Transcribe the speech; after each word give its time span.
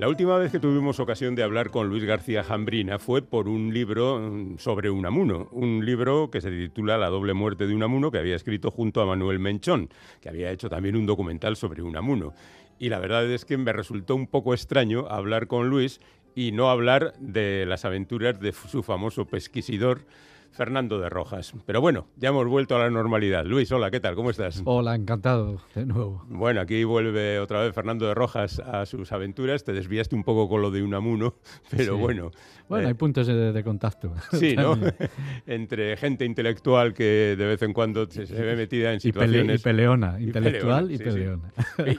La 0.00 0.08
última 0.08 0.38
vez 0.38 0.50
que 0.50 0.58
tuvimos 0.58 0.98
ocasión 0.98 1.34
de 1.34 1.42
hablar 1.42 1.68
con 1.68 1.90
Luis 1.90 2.04
García 2.04 2.42
Jambrina 2.42 2.98
fue 2.98 3.20
por 3.20 3.48
un 3.48 3.74
libro 3.74 4.18
mm, 4.18 4.56
sobre 4.56 4.88
Unamuno, 4.88 5.50
un 5.52 5.84
libro 5.84 6.30
que 6.30 6.40
se 6.40 6.50
titula 6.50 6.96
La 6.96 7.10
doble 7.10 7.34
muerte 7.34 7.66
de 7.66 7.74
Unamuno, 7.74 8.10
que 8.10 8.16
había 8.16 8.34
escrito 8.34 8.70
junto 8.70 9.02
a 9.02 9.04
Manuel 9.04 9.40
Menchón, 9.40 9.90
que 10.22 10.30
había 10.30 10.50
hecho 10.52 10.70
también 10.70 10.96
un 10.96 11.04
documental 11.04 11.54
sobre 11.54 11.82
Unamuno. 11.82 12.32
Y 12.78 12.88
la 12.88 12.98
verdad 12.98 13.30
es 13.30 13.44
que 13.44 13.58
me 13.58 13.74
resultó 13.74 14.14
un 14.16 14.26
poco 14.26 14.54
extraño 14.54 15.06
hablar 15.06 15.48
con 15.48 15.68
Luis 15.68 16.00
y 16.34 16.52
no 16.52 16.70
hablar 16.70 17.12
de 17.18 17.66
las 17.66 17.84
aventuras 17.84 18.40
de 18.40 18.52
su 18.52 18.82
famoso 18.82 19.26
pesquisidor 19.26 20.06
Fernando 20.52 20.98
de 20.98 21.08
Rojas. 21.08 21.54
Pero 21.66 21.80
bueno, 21.80 22.06
ya 22.16 22.30
hemos 22.30 22.46
vuelto 22.46 22.76
a 22.76 22.80
la 22.80 22.90
normalidad. 22.90 23.44
Luis, 23.44 23.70
hola, 23.72 23.90
¿qué 23.90 24.00
tal? 24.00 24.14
¿Cómo 24.14 24.30
estás? 24.30 24.62
Hola, 24.64 24.94
encantado 24.94 25.60
de 25.74 25.86
nuevo. 25.86 26.24
Bueno, 26.28 26.60
aquí 26.60 26.84
vuelve 26.84 27.38
otra 27.38 27.60
vez 27.60 27.74
Fernando 27.74 28.06
de 28.06 28.14
Rojas 28.14 28.58
a 28.58 28.84
sus 28.86 29.12
aventuras. 29.12 29.64
Te 29.64 29.72
desviaste 29.72 30.14
un 30.14 30.24
poco 30.24 30.48
con 30.48 30.62
lo 30.62 30.70
de 30.70 30.82
Unamuno, 30.82 31.34
pero 31.70 31.96
bueno. 31.96 32.30
Bueno, 32.68 32.86
hay 32.86 32.92
eh, 32.92 32.96
puntos 32.96 33.26
de, 33.26 33.62
contacto. 33.64 34.12
Sí, 34.32 34.56
¿no? 34.56 34.76
Entre 35.46 35.96
gente 35.96 36.24
intelectual 36.24 36.94
que 36.94 37.36
de 37.36 37.46
vez 37.46 37.62
en 37.62 37.72
cuando 37.72 38.08
se, 38.10 38.24
ve 38.24 38.56
metida 38.56 38.92
en 38.92 39.00
situaciones... 39.00 39.60
Y, 39.60 39.64
peleona, 39.64 40.20
intelectual 40.20 40.90
y 40.90 40.98
peleona. 40.98 41.52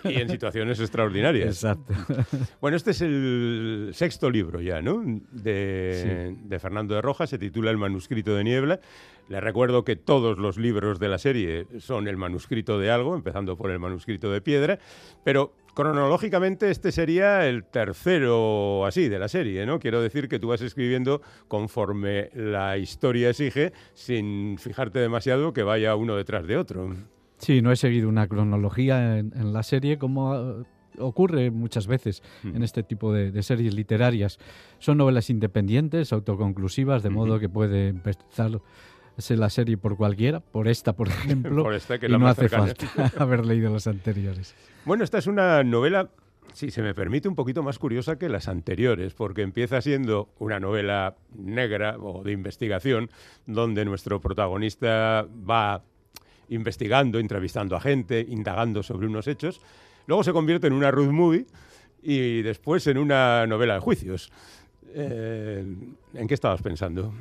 Y, 0.04 0.13
en 0.13 0.30
situaciones 0.30 0.80
extraordinarias. 0.80 1.48
Exacto. 1.48 1.94
Bueno, 2.60 2.77
este 2.77 2.91
es 2.91 3.02
el 3.02 3.91
sexto 3.94 4.30
libro 4.30 4.62
ya, 4.62 4.82
¿no? 4.82 5.04
De, 5.32 6.36
de 6.44 6.60
Fernando 6.60 6.96
de 6.96 7.02
Rojas, 7.02 7.30
se 7.30 7.38
titula 7.38 7.72
El 7.72 7.77
manuscrito 7.77 8.36
de 8.36 8.41
niebla. 8.44 8.80
Le 9.30 9.40
recuerdo 9.40 9.86
que 9.86 9.95
todos 9.95 10.38
los 10.38 10.58
libros 10.58 10.99
de 10.99 11.08
la 11.08 11.18
serie 11.18 11.66
son 11.80 12.08
el 12.08 12.18
manuscrito 12.18 12.80
de 12.80 12.91
algo, 12.91 13.16
empezando 13.16 13.55
por 13.55 13.72
el 13.72 13.80
manuscrito 13.80 14.30
de 14.30 14.41
piedra, 14.41 14.80
pero 15.23 15.54
Cronológicamente 15.73 16.70
este 16.70 16.91
sería 16.91 17.48
el 17.48 17.63
tercero 17.63 18.85
así 18.85 19.07
de 19.07 19.20
la 19.20 19.29
serie, 19.29 19.66
¿no? 19.66 19.79
Quiero 19.79 20.01
decir 20.01 20.27
que 20.27 20.38
tú 20.38 20.49
vas 20.49 20.62
escribiendo 20.62 21.21
conforme 21.48 22.29
la 22.34 22.77
historia 22.77 23.29
exige, 23.29 23.71
sin 23.93 24.57
fijarte 24.57 24.99
demasiado 24.99 25.54
que 25.54 25.63
vaya 25.63 25.96
uno 25.96 26.18
detrás 26.18 26.46
de 26.46 26.57
otro. 26.57 26.94
Sí, 27.38 27.62
no 27.62 27.71
he 27.71 27.77
seguido 27.77 28.10
una 28.10 28.27
cronología 28.27 29.18
en, 29.18 29.54
la 29.54 29.63
serie 29.63 29.98
como 29.98 30.66
ocurre 30.98 31.52
muchas 31.52 31.88
veces 31.88 32.24
en 32.44 32.64
este 32.64 32.84
tipo 32.84 33.14
de, 33.14 33.42
series 33.44 33.74
literarias. 33.74 34.40
Son 34.80 34.98
novelas 34.98 35.30
independientes, 35.30 36.14
autoconclusivas, 36.14 37.04
de 37.04 37.10
modo 37.10 37.40
que 37.40 37.50
puede 37.50 37.90
empezar 37.90 38.62
la 39.30 39.50
serie 39.50 39.78
por 39.78 39.98
cualquiera, 39.98 40.40
por 40.40 40.68
esta, 40.68 40.94
por 40.94 41.08
ejemplo, 41.10 41.66
y 42.02 42.12
no 42.12 42.28
hace 42.28 42.50
falta 42.50 43.12
haber 43.18 43.46
leído 43.46 43.72
las 43.72 43.88
anteriores. 43.88 44.56
Bueno, 44.86 45.04
esta 45.04 45.18
es 45.18 45.28
una 45.28 45.64
novela, 45.64 46.10
si 46.54 46.72
se 46.72 46.82
me 46.82 46.94
permite, 46.94 47.28
un 47.28 47.36
poquito 47.36 47.64
más 47.64 47.78
curiosa 47.78 48.18
que 48.18 48.30
las 48.30 48.48
anteriores, 48.48 49.14
porque 49.14 49.42
empieza 49.42 49.82
siendo 49.82 50.30
una 50.40 50.60
novela 50.60 51.16
negra 51.36 51.98
o 52.00 52.24
de 52.24 52.32
investigación, 52.32 53.10
donde 53.46 53.86
nuestro 53.86 54.20
protagonista 54.22 55.28
va 55.50 55.84
investigando, 56.50 57.20
entrevistando 57.20 57.76
a 57.76 57.82
gente, 57.82 58.26
indagando 58.28 58.84
sobre 58.84 59.08
unos 59.08 59.28
hechos. 59.28 59.62
Luego 60.07 60.24
se 60.24 60.34
convierte 60.34 60.68
en 60.68 60.74
una 60.74 60.91
road 60.91 61.12
movie 61.12 61.46
y 62.02 62.41
después 62.41 62.85
en 62.88 62.98
una 62.98 63.46
novela 63.48 63.76
de 63.76 63.80
juicios. 63.80 64.31
Eh, 64.94 65.63
¿En 66.13 66.28
qué 66.28 66.34
estabas 66.34 66.62
pensando? 66.62 67.13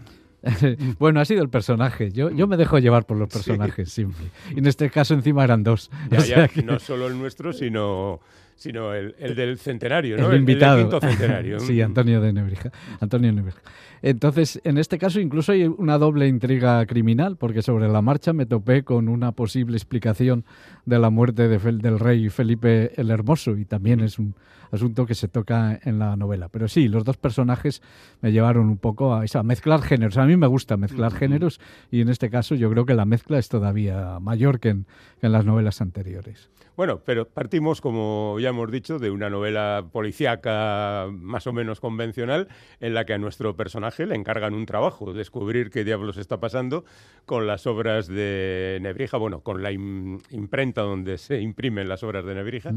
bueno, 0.98 1.20
ha 1.20 1.25
sido 1.25 1.42
el 1.42 1.51
personaje. 1.51 2.11
Yo, 2.11 2.31
yo 2.31 2.47
me 2.47 2.56
dejo 2.56 2.78
llevar 2.78 3.06
por 3.06 3.17
los 3.17 3.28
personajes, 3.28 3.92
simple. 3.92 4.27
Y 4.55 4.58
en 4.58 4.67
este 4.67 4.91
caso 4.91 5.14
encima 5.14 5.45
eran 5.45 5.62
dos. 5.62 5.91
No 6.64 6.78
solo 6.78 7.06
el 7.06 7.19
nuestro, 7.19 7.53
sino, 7.53 8.20
sino 8.61 8.92
el, 8.92 9.14
del 9.34 9.56
centenario, 9.58 10.19
¿no? 10.19 10.30
El, 10.30 10.41
invitado. 10.41 10.77
El, 10.77 10.83
quinto 10.83 11.00
centenario. 11.00 11.61
sí, 11.61 11.80
Antonio 11.80 12.20
de 12.20 12.30
Nebrija. 12.30 12.70
Antonio 13.00 13.33
Nebrija. 13.33 13.62
Entonces, 14.02 14.61
en 14.64 14.77
este 14.77 14.98
caso 14.98 15.18
incluso 15.18 15.52
hay 15.52 15.64
una 15.64 15.96
doble 15.96 16.29
intriga 16.29 16.85
criminal, 16.85 17.39
porque 17.39 17.62
sobre 17.62 17.89
la 17.89 18.02
marcha 18.02 18.35
me 18.35 18.45
topé 18.45 18.83
con 18.83 19.08
una 19.08 19.33
posible 19.33 19.79
explicación 19.79 20.45
de 20.85 20.98
la 20.98 21.08
muerte 21.08 21.48
del 21.48 21.98
rey 21.98 22.29
Felipe 22.29 22.92
el 23.01 23.11
Hermoso, 23.11 23.57
y 23.57 23.64
también 23.64 24.01
es 24.01 24.18
un 24.18 24.35
asunto 24.70 25.06
que 25.06 25.14
se 25.14 25.27
toca 25.27 25.80
en 25.83 25.98
la 25.98 26.14
novela. 26.17 26.51
Pero 26.51 26.68
sí, 26.68 26.86
los 26.89 27.02
dos 27.05 27.17
personajes 27.17 27.80
me 28.20 28.30
llevaron 28.30 28.68
un 28.68 28.77
poco 28.77 29.14
a, 29.14 29.24
a 29.33 29.42
mezclar 29.42 29.80
géneros. 29.80 30.18
A 30.18 30.27
mí 30.27 30.36
me 30.36 30.48
gusta 30.48 30.77
mezclar 30.77 31.14
géneros, 31.14 31.61
y 31.90 32.02
en 32.02 32.11
este 32.11 32.29
caso 32.29 32.55
yo 32.56 32.70
creo 32.70 32.85
que 32.85 32.95
la 32.95 33.06
mezcla 33.06 33.39
es 33.39 33.48
todavía 33.48 34.18
mayor 34.20 34.61
que 34.61 34.68
en 34.68 34.86
las 35.23 35.46
novelas 35.46 35.80
anteriores. 35.80 36.51
Bueno, 36.80 37.02
pero 37.05 37.29
partimos, 37.29 37.83
como 37.83 38.39
ya 38.40 38.49
hemos 38.50 38.70
dicho, 38.70 38.98
de 38.98 39.11
una 39.11 39.30
novela 39.30 39.86
policíaca 39.92 41.08
más 41.11 41.46
o 41.46 41.52
menos 41.52 41.80
convencional 41.80 42.48
en 42.80 42.94
la 42.94 43.05
que 43.05 43.14
a 43.14 43.18
nuestro 43.18 43.56
personaje 43.56 44.06
le 44.06 44.14
encargan 44.14 44.55
un 44.55 44.66
trabajo, 44.66 45.12
descubrir 45.12 45.70
qué 45.70 45.84
diablos 45.84 46.16
está 46.16 46.40
pasando 46.40 46.84
con 47.27 47.46
las 47.46 47.66
obras 47.66 48.06
de 48.06 48.78
Nebrija, 48.80 49.16
bueno, 49.16 49.40
con 49.40 49.62
la 49.62 49.72
imprenta 49.72 50.83
donde 50.83 51.18
se 51.18 51.40
imprimen 51.40 51.88
las 51.88 52.02
obras 52.02 52.24
de 52.24 52.34
Nebrija, 52.34 52.72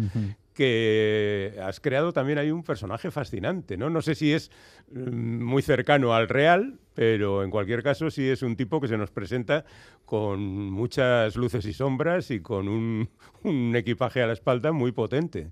que 0.53 1.55
has 1.61 1.79
creado 1.79 2.13
también 2.13 2.37
hay 2.37 2.51
un 2.51 2.63
personaje 2.63 3.11
fascinante, 3.11 3.77
¿no? 3.77 3.89
No 3.89 4.01
sé 4.01 4.15
si 4.15 4.31
es 4.33 4.51
mm, 4.91 5.43
muy 5.43 5.61
cercano 5.61 6.13
al 6.13 6.29
real, 6.29 6.79
pero 6.93 7.43
en 7.43 7.49
cualquier 7.49 7.83
caso 7.83 8.11
sí 8.11 8.29
es 8.29 8.43
un 8.43 8.55
tipo 8.55 8.79
que 8.79 8.87
se 8.87 8.97
nos 8.97 9.11
presenta 9.11 9.65
con 10.05 10.41
muchas 10.71 11.35
luces 11.35 11.65
y 11.65 11.73
sombras 11.73 12.31
y 12.31 12.39
con 12.41 12.67
un, 12.67 13.09
equipaje 13.75 14.21
a 14.21 14.27
la 14.27 14.33
espalda 14.33 14.71
muy 14.71 14.91
potente. 14.91 15.49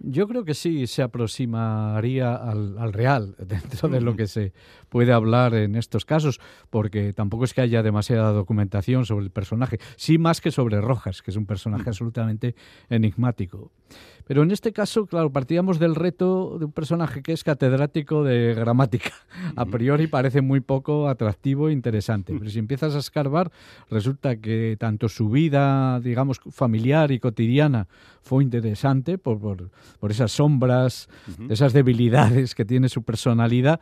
Yo 0.00 0.28
creo 0.28 0.44
que 0.44 0.54
sí 0.54 0.86
se 0.86 1.02
aproximaría 1.02 2.34
al, 2.34 2.92
real 2.92 3.34
dentro 3.46 3.88
de 3.88 4.00
lo 4.00 4.16
que 4.16 4.26
se 4.26 4.52
puede 4.88 5.12
hablar 5.12 5.54
en 5.54 5.74
estos 5.74 6.04
casos, 6.04 6.40
porque 6.70 7.12
tampoco 7.12 7.44
es 7.44 7.54
que 7.54 7.60
haya 7.60 7.82
demasiada 7.82 8.32
documentación 8.32 9.06
sobre 9.06 9.24
el 9.24 9.30
personaje, 9.30 9.78
sí 9.96 10.18
más 10.18 10.40
que 10.40 10.50
sobre 10.50 10.80
Rojas, 10.80 11.22
que 11.22 11.30
es 11.30 11.36
un 11.36 11.46
personaje 11.46 11.88
absolutamente 11.88 12.54
enigmático. 12.88 13.72
Pero 14.26 14.42
en 14.42 14.50
este 14.50 14.72
caso, 14.72 15.06
claro, 15.06 15.32
partíamos 15.32 15.78
del 15.78 15.94
reto 15.94 16.58
de 16.58 16.66
un 16.66 16.72
personaje 16.72 17.22
que 17.22 17.32
es 17.32 17.44
catedrático 17.44 18.22
de 18.24 18.54
gramática. 18.54 19.12
A 19.58 19.66
priori 19.66 20.06
parece 20.06 20.40
muy 20.40 20.60
poco 20.60 21.08
atractivo 21.08 21.68
e 21.68 21.72
interesante, 21.72 22.32
pero 22.38 22.50
si 22.50 22.58
empiezas 22.58 22.94
a 22.94 22.98
escarbar, 22.98 23.50
resulta 23.90 24.36
que 24.36 24.76
tanto 24.78 25.08
su 25.08 25.28
vida, 25.30 26.00
digamos, 26.00 26.40
familiar 26.50 27.10
y 27.10 27.18
cotidiana 27.18 27.88
fue 28.22 28.44
interesante 28.44 29.18
por, 29.18 29.38
por, 29.98 30.10
esas 30.10 30.32
sombras, 30.32 31.08
esas 31.48 31.72
debilidades 31.72 32.54
que 32.54 32.64
tiene 32.64 32.88
su 32.88 33.02
personalidad, 33.02 33.80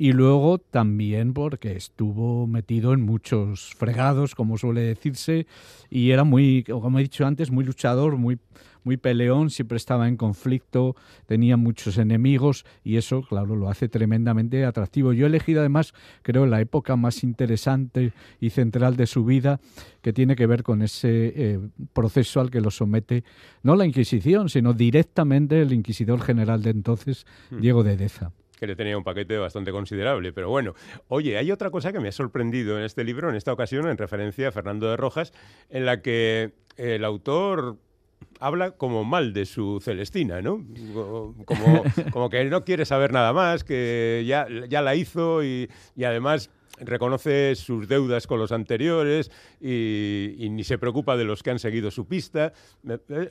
y 0.00 0.14
luego 0.14 0.56
también 0.56 1.34
porque 1.34 1.76
estuvo 1.76 2.46
metido 2.46 2.94
en 2.94 3.02
muchos 3.02 3.74
fregados, 3.74 4.34
como 4.34 4.56
suele 4.56 4.80
decirse, 4.80 5.46
y 5.90 6.12
era 6.12 6.24
muy, 6.24 6.64
como 6.64 6.98
he 6.98 7.02
dicho 7.02 7.26
antes, 7.26 7.50
muy 7.50 7.66
luchador, 7.66 8.16
muy, 8.16 8.38
muy 8.82 8.96
peleón, 8.96 9.50
siempre 9.50 9.76
estaba 9.76 10.08
en 10.08 10.16
conflicto, 10.16 10.96
tenía 11.26 11.58
muchos 11.58 11.98
enemigos 11.98 12.64
y 12.82 12.96
eso, 12.96 13.20
claro, 13.20 13.56
lo 13.56 13.68
hace 13.68 13.90
tremendamente 13.90 14.64
atractivo. 14.64 15.12
Yo 15.12 15.26
he 15.26 15.28
elegido 15.28 15.60
además, 15.60 15.92
creo, 16.22 16.46
la 16.46 16.62
época 16.62 16.96
más 16.96 17.22
interesante 17.22 18.14
y 18.40 18.48
central 18.48 18.96
de 18.96 19.06
su 19.06 19.26
vida, 19.26 19.60
que 20.00 20.14
tiene 20.14 20.34
que 20.34 20.46
ver 20.46 20.62
con 20.62 20.80
ese 20.80 21.34
eh, 21.36 21.60
proceso 21.92 22.40
al 22.40 22.50
que 22.50 22.62
lo 22.62 22.70
somete, 22.70 23.22
no 23.62 23.76
la 23.76 23.84
Inquisición, 23.84 24.48
sino 24.48 24.72
directamente 24.72 25.60
el 25.60 25.74
inquisidor 25.74 26.22
general 26.22 26.62
de 26.62 26.70
entonces, 26.70 27.26
hmm. 27.50 27.60
Diego 27.60 27.84
de 27.84 27.98
Deza 27.98 28.32
que 28.60 28.66
le 28.66 28.76
tenía 28.76 28.96
un 28.96 29.02
paquete 29.02 29.38
bastante 29.38 29.72
considerable. 29.72 30.32
Pero 30.34 30.50
bueno, 30.50 30.74
oye, 31.08 31.38
hay 31.38 31.50
otra 31.50 31.70
cosa 31.70 31.92
que 31.92 31.98
me 31.98 32.08
ha 32.08 32.12
sorprendido 32.12 32.78
en 32.78 32.84
este 32.84 33.02
libro, 33.02 33.30
en 33.30 33.34
esta 33.34 33.52
ocasión, 33.52 33.88
en 33.88 33.96
referencia 33.96 34.48
a 34.48 34.52
Fernando 34.52 34.90
de 34.90 34.98
Rojas, 34.98 35.32
en 35.70 35.86
la 35.86 36.02
que 36.02 36.52
el 36.76 37.04
autor 37.04 37.78
habla 38.38 38.72
como 38.72 39.02
mal 39.04 39.32
de 39.32 39.46
su 39.46 39.80
Celestina, 39.82 40.42
¿no? 40.42 40.62
Como, 41.46 41.84
como 42.12 42.28
que 42.28 42.44
no 42.44 42.64
quiere 42.64 42.84
saber 42.84 43.12
nada 43.12 43.32
más, 43.32 43.64
que 43.64 44.24
ya, 44.26 44.46
ya 44.68 44.82
la 44.82 44.94
hizo 44.94 45.42
y, 45.42 45.70
y 45.96 46.04
además 46.04 46.50
reconoce 46.78 47.54
sus 47.56 47.88
deudas 47.88 48.26
con 48.26 48.38
los 48.38 48.52
anteriores 48.52 49.30
y, 49.60 50.48
ni 50.50 50.64
se 50.64 50.78
preocupa 50.78 51.16
de 51.16 51.24
los 51.24 51.42
que 51.42 51.50
han 51.50 51.58
seguido 51.58 51.90
su 51.90 52.06
pista. 52.06 52.52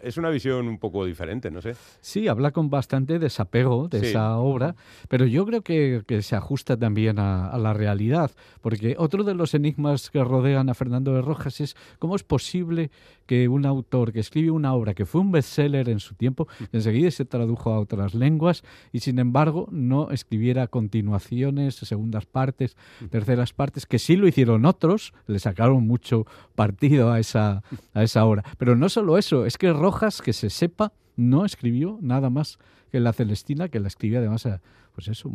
Es 0.04 0.18
una 0.18 0.30
visión 0.30 0.68
un 0.68 0.78
poco 0.78 1.06
diferente, 1.06 1.50
no 1.52 1.62
sé. 1.62 1.76
Sí, 2.02 2.28
habla 2.28 2.52
con 2.52 2.70
bastante 2.70 3.20
desapego 3.20 3.88
de 3.88 4.10
esa 4.10 4.38
obra, 4.38 4.76
pero 5.08 5.26
yo 5.26 5.46
creo 5.46 5.62
que, 5.62 6.04
se 6.22 6.36
ajusta 6.36 6.78
también 6.78 7.18
a, 7.20 7.58
la 7.58 7.74
realidad, 7.74 8.32
porque 8.62 8.96
otro 8.98 9.24
de 9.24 9.34
los 9.34 9.54
enigmas 9.54 10.10
que 10.10 10.24
rodean 10.24 10.70
a 10.70 10.74
Fernando 10.74 11.14
de 11.14 11.22
Rojas 11.22 11.62
es 11.62 11.76
cómo 11.98 12.16
es 12.16 12.24
posible 12.24 12.92
que 13.26 13.48
un 13.48 13.66
autor 13.66 14.12
que 14.12 14.20
escribe 14.20 14.52
una 14.52 14.74
obra 14.74 14.94
que 14.94 15.06
fue 15.06 15.22
un 15.22 15.32
bestseller 15.32 15.90
en 15.90 16.00
su 16.00 16.16
tiempo, 16.16 16.48
enseguida 16.72 17.12
se 17.12 17.26
tradujo 17.26 17.72
a 17.72 17.80
otras 17.80 18.14
lenguas 18.14 18.64
y 18.92 19.00
sin 19.00 19.20
embargo 19.20 19.68
no 19.72 20.10
escribiera 20.12 20.68
continuaciones, 20.68 21.76
segundas 21.76 22.26
partes, 22.26 22.76
terceras 23.10 23.29
terceras 23.30 23.54
partes, 23.54 23.86
que 23.86 24.00
sí 24.00 24.16
lo 24.16 24.28
hicieron 24.28 24.66
otros, 24.66 25.14
le 25.28 25.38
sacaron 25.38 25.86
mucho 25.86 26.26
partido 26.56 27.12
a 27.12 27.20
esa, 27.20 27.62
a 27.94 28.02
esa 28.04 28.26
obra. 28.26 28.44
Pero 28.58 28.76
no 28.76 28.90
solo 28.90 29.20
eso, 29.20 29.46
es 29.46 29.60
que 29.60 29.72
Rojas, 29.72 30.24
que 30.24 30.34
se 30.34 30.50
sepa, 30.50 30.94
no 31.16 31.46
escribió 31.46 32.00
nada 32.02 32.31
más 32.31 32.58
que 32.92 33.00
La 33.00 33.14
Celestina, 33.14 33.70
que 33.70 33.80
la 33.80 33.88
escribía 33.88 34.18
además, 34.18 34.48
pues 34.96 35.10
eso, 35.10 35.30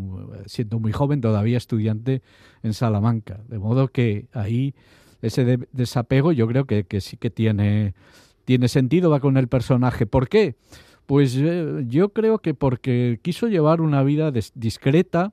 siendo 0.47 0.81
muy 0.81 0.91
joven, 0.91 1.21
todavía 1.21 1.57
estudiante 1.57 2.21
en 2.65 2.75
Salamanca. 2.75 3.39
De 3.47 3.61
modo 3.61 3.87
que 3.87 4.27
ahí 4.33 4.75
ese 5.23 5.61
desapego 5.71 6.33
yo 6.33 6.49
creo 6.49 6.65
que, 6.65 6.83
que 6.83 7.01
sí 7.01 7.17
que 7.17 7.31
tiene, 7.31 7.95
tiene 8.45 8.67
sentido, 8.67 9.09
va 9.09 9.21
con 9.21 9.37
el 9.37 9.47
personaje. 9.47 10.05
¿Por 10.05 10.29
qué? 10.29 10.57
Pues 11.07 11.37
eh, 11.37 11.85
yo 11.87 12.09
creo 12.09 12.41
que 12.41 12.55
porque 12.55 13.21
quiso 13.23 13.47
llevar 13.47 13.81
una 13.81 14.03
vida 14.03 14.33
discreta, 14.55 15.33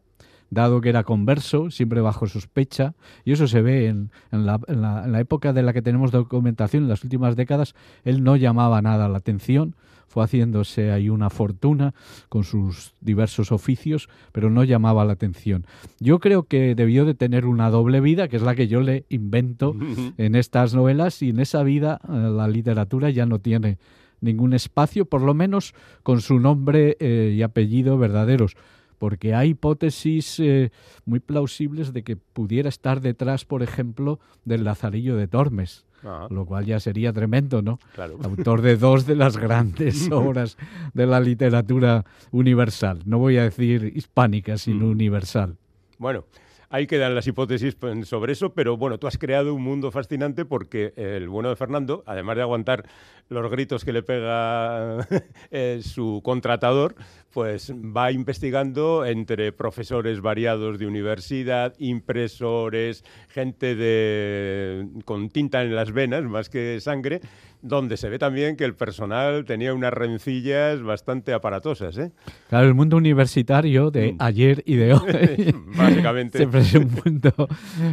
dado 0.52 0.82
que 0.82 0.90
era 0.90 1.04
converso, 1.04 1.72
siempre 1.72 2.02
bajo 2.02 2.28
sospecha, 2.28 2.94
y 3.26 3.32
eso 3.32 3.48
se 3.48 3.62
ve 3.62 3.88
en, 3.88 4.12
la, 4.32 5.20
época 5.20 5.54
de 5.54 5.64
la 5.64 5.74
que 5.74 5.82
tenemos 5.82 6.12
documentación, 6.12 6.84
en 6.84 6.90
las 6.90 7.04
últimas 7.04 7.36
décadas, 7.36 7.74
él 8.04 8.24
no 8.24 8.36
llamaba 8.36 8.82
nada 8.82 9.08
la 9.08 9.18
atención, 9.18 9.76
fue 10.08 10.26
haciéndose 10.26 10.92
ahí 10.92 11.08
una 11.08 11.30
fortuna 11.30 11.94
con 12.28 12.44
sus 12.44 12.94
diversos 13.00 13.54
oficios, 13.54 14.10
pero 14.34 14.50
no 14.50 14.66
llamaba 14.66 15.06
la 15.06 15.14
atención. 15.14 15.66
Yo 16.02 16.20
creo 16.20 16.44
que 16.44 16.76
debió 16.76 17.06
de 17.06 17.14
tener 17.14 17.46
una 17.46 17.70
doble 17.70 18.02
vida, 18.02 18.28
que 18.28 18.36
es 18.36 18.42
la 18.42 18.54
que 18.54 18.68
yo 18.68 18.82
le 18.82 19.06
invento 19.08 19.74
en 20.18 20.36
estas 20.36 20.76
novelas, 20.76 21.22
y 21.22 21.30
en 21.30 21.40
esa 21.40 21.64
vida 21.64 22.02
eh, 22.04 22.12
la 22.12 22.50
literatura 22.50 23.10
ya 23.10 23.26
no 23.26 23.40
tiene 23.40 23.78
ningún 24.20 24.54
espacio, 24.54 25.06
por 25.06 25.22
lo 25.22 25.34
menos 25.34 25.74
con 26.04 26.20
su 26.20 26.40
nombre 26.40 26.98
eh, 27.00 27.34
y 27.36 27.42
apellido 27.42 27.98
verdaderos 27.98 28.58
porque 29.02 29.34
hay 29.34 29.50
hipótesis 29.50 30.40
eh, 30.40 30.72
muy 31.06 31.20
plausibles 31.20 31.92
de 31.92 32.04
que 32.04 32.18
pudiera 32.18 32.70
estar 32.70 33.02
detrás, 33.02 33.46
por 33.46 33.64
ejemplo, 33.64 34.20
del 34.46 34.64
Lazarillo 34.64 35.16
de 35.16 35.28
Tormes. 35.28 35.88
Ah. 36.04 36.28
Lo 36.30 36.46
cual 36.46 36.68
ya 36.68 36.80
sería 36.80 37.12
tremendo, 37.12 37.64
¿no? 37.64 37.80
Autor 38.22 38.62
de 38.62 38.78
dos 38.78 39.08
de 39.08 39.16
las 39.16 39.38
grandes 39.38 40.08
obras 40.12 40.56
de 40.94 41.08
la 41.08 41.20
literatura 41.20 42.06
universal. 42.30 43.00
No 43.06 43.18
voy 43.18 43.38
a 43.38 43.44
decir 43.46 43.92
hispánica, 43.96 44.60
sino 44.60 44.86
mm. 44.86 44.92
universal. 44.92 45.58
Bueno, 45.98 46.26
Ahí 46.74 46.88
quedan 46.88 47.14
las 47.14 47.28
hipótesis 47.28 47.76
sobre 48.06 48.32
eso, 48.32 48.54
pero 48.54 48.78
bueno, 48.78 48.98
tú 48.98 49.06
has 49.06 49.18
creado 49.18 49.54
un 49.54 49.62
mundo 49.62 49.92
fascinante 49.92 50.46
porque 50.46 50.94
el 50.96 51.28
bueno 51.28 51.50
de 51.50 51.58
Fernando, 51.58 52.02
además 52.08 52.38
de 52.38 52.44
aguantar 52.44 52.86
los 53.28 53.52
gritos 53.52 53.84
que 53.84 53.92
le 53.92 54.04
pega 54.04 55.06
eh, 55.52 55.82
su 55.84 56.22
contratador, 56.24 56.96
pues 57.32 57.72
va 57.74 58.12
investigando 58.12 59.06
entre 59.06 59.52
profesores 59.52 60.22
variados 60.22 60.80
de 60.80 60.88
universidad, 60.88 61.74
impresores, 61.80 63.04
gente 63.30 63.76
de, 63.76 64.88
con 65.06 65.30
tinta 65.30 65.64
en 65.64 65.76
las 65.76 65.92
venas 65.92 66.24
más 66.24 66.50
que 66.50 66.80
sangre, 66.82 67.22
donde 67.62 67.98
se 67.98 68.10
ve 68.10 68.18
también 68.18 68.56
que 68.56 68.66
el 68.66 68.76
personal 68.76 69.46
tenía 69.46 69.74
unas 69.74 69.94
rencillas 69.94 70.82
bastante 70.82 71.34
aparatosas. 71.34 71.98
¿eh? 71.98 72.12
Claro, 72.50 72.68
el 72.68 72.74
mundo 72.74 72.98
universitario 72.98 73.92
de 73.92 74.14
mm. 74.14 74.18
ayer 74.20 74.64
y 74.66 74.76
de 74.76 74.94
hoy 74.94 75.56
Básicamente. 75.78 76.40
siempre 76.40 76.62
es 76.62 76.74
un 76.74 76.92
mundo 77.06 77.34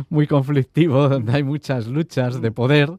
muy 0.08 0.26
conflictivo, 0.26 1.08
donde 1.08 1.32
hay 1.32 1.42
muchas 1.42 1.86
luchas 1.86 2.40
de 2.40 2.50
poder, 2.50 2.90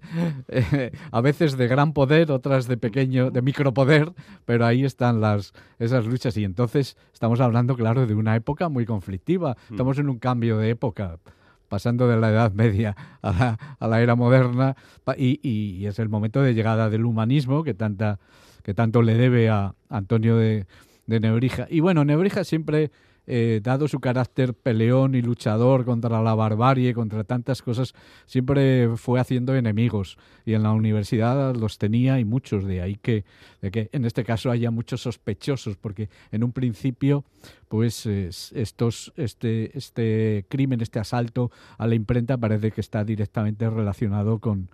eh, 0.48 0.92
a 1.12 1.22
veces 1.22 1.58
de 1.58 1.68
gran 1.68 1.94
poder, 1.94 2.32
otras 2.32 2.68
de 2.68 2.78
pequeño, 2.78 3.32
de 3.32 3.42
micropoder, 3.42 4.12
pero 4.46 4.66
ahí 4.66 4.86
están 4.86 5.22
las, 5.22 5.54
esas 5.80 6.06
luchas 6.06 6.29
y 6.38 6.44
entonces 6.44 6.98
estamos 7.14 7.40
hablando, 7.40 7.76
claro, 7.76 8.06
de 8.08 8.16
una 8.16 8.36
época 8.36 8.70
muy 8.70 8.86
conflictiva, 8.86 9.58
mm. 9.70 9.74
estamos 9.74 9.98
en 10.00 10.10
un 10.10 10.20
cambio 10.20 10.58
de 10.58 10.70
época 10.70 11.20
pasando 11.68 12.08
de 12.08 12.18
la 12.18 12.30
Edad 12.32 12.52
Media 12.52 12.96
a 13.22 13.58
la, 13.80 14.02
era 14.02 14.16
moderna, 14.16 14.76
y, 15.18 15.86
es 15.86 16.00
el 16.00 16.10
momento 16.10 16.42
de 16.42 16.54
llegada 16.54 16.90
del 16.90 17.06
humanismo 17.06 17.64
que, 17.64 17.74
tanta, 17.74 18.20
que 18.64 18.74
tanto 18.74 19.02
le 19.02 19.14
debe 19.14 19.50
a 19.50 19.76
Antonio 19.88 20.36
de, 20.36 20.66
de 21.06 21.20
Nebrija. 21.20 21.68
Y 21.70 21.80
bueno, 21.80 22.04
Nebrija 22.04 22.44
siempre 22.44 22.92
eh, 23.30 23.62
dado 23.64 23.88
su 23.88 24.00
carácter 24.00 24.56
peleón 24.56 25.14
y 25.14 25.22
luchador 25.22 25.86
contra 25.86 26.22
la 26.22 26.34
barbarie, 26.34 26.94
contra 26.94 27.24
tantas 27.24 27.62
cosas, 27.62 27.94
siempre 28.26 28.90
fue 28.98 29.20
haciendo 29.20 29.56
enemigos. 29.56 30.18
Y 30.46 30.56
en 30.56 30.64
la 30.64 30.72
universidad 30.72 31.56
los 31.56 31.78
tenía 31.78 32.20
y 32.20 32.26
muchos, 32.26 32.66
de 32.66 32.82
ahí 32.82 32.96
que, 32.96 33.24
de 33.62 33.72
que 33.72 33.90
en 33.92 34.06
este 34.06 34.24
caso 34.24 34.50
haya 34.50 34.72
muchos 34.72 35.02
sospechosos, 35.02 35.78
porque 35.78 36.10
en 36.32 36.44
un 36.44 36.52
principio 36.52 37.24
pues 37.68 38.08
estos, 38.08 39.14
este, 39.16 39.78
este 39.78 40.46
crimen, 40.50 40.82
este 40.82 40.98
asalto 40.98 41.52
a 41.78 41.86
la 41.86 41.94
imprenta 41.94 42.36
parece 42.36 42.72
que 42.72 42.82
está 42.82 43.04
directamente 43.04 43.70
relacionado 43.70 44.40
con, 44.40 44.70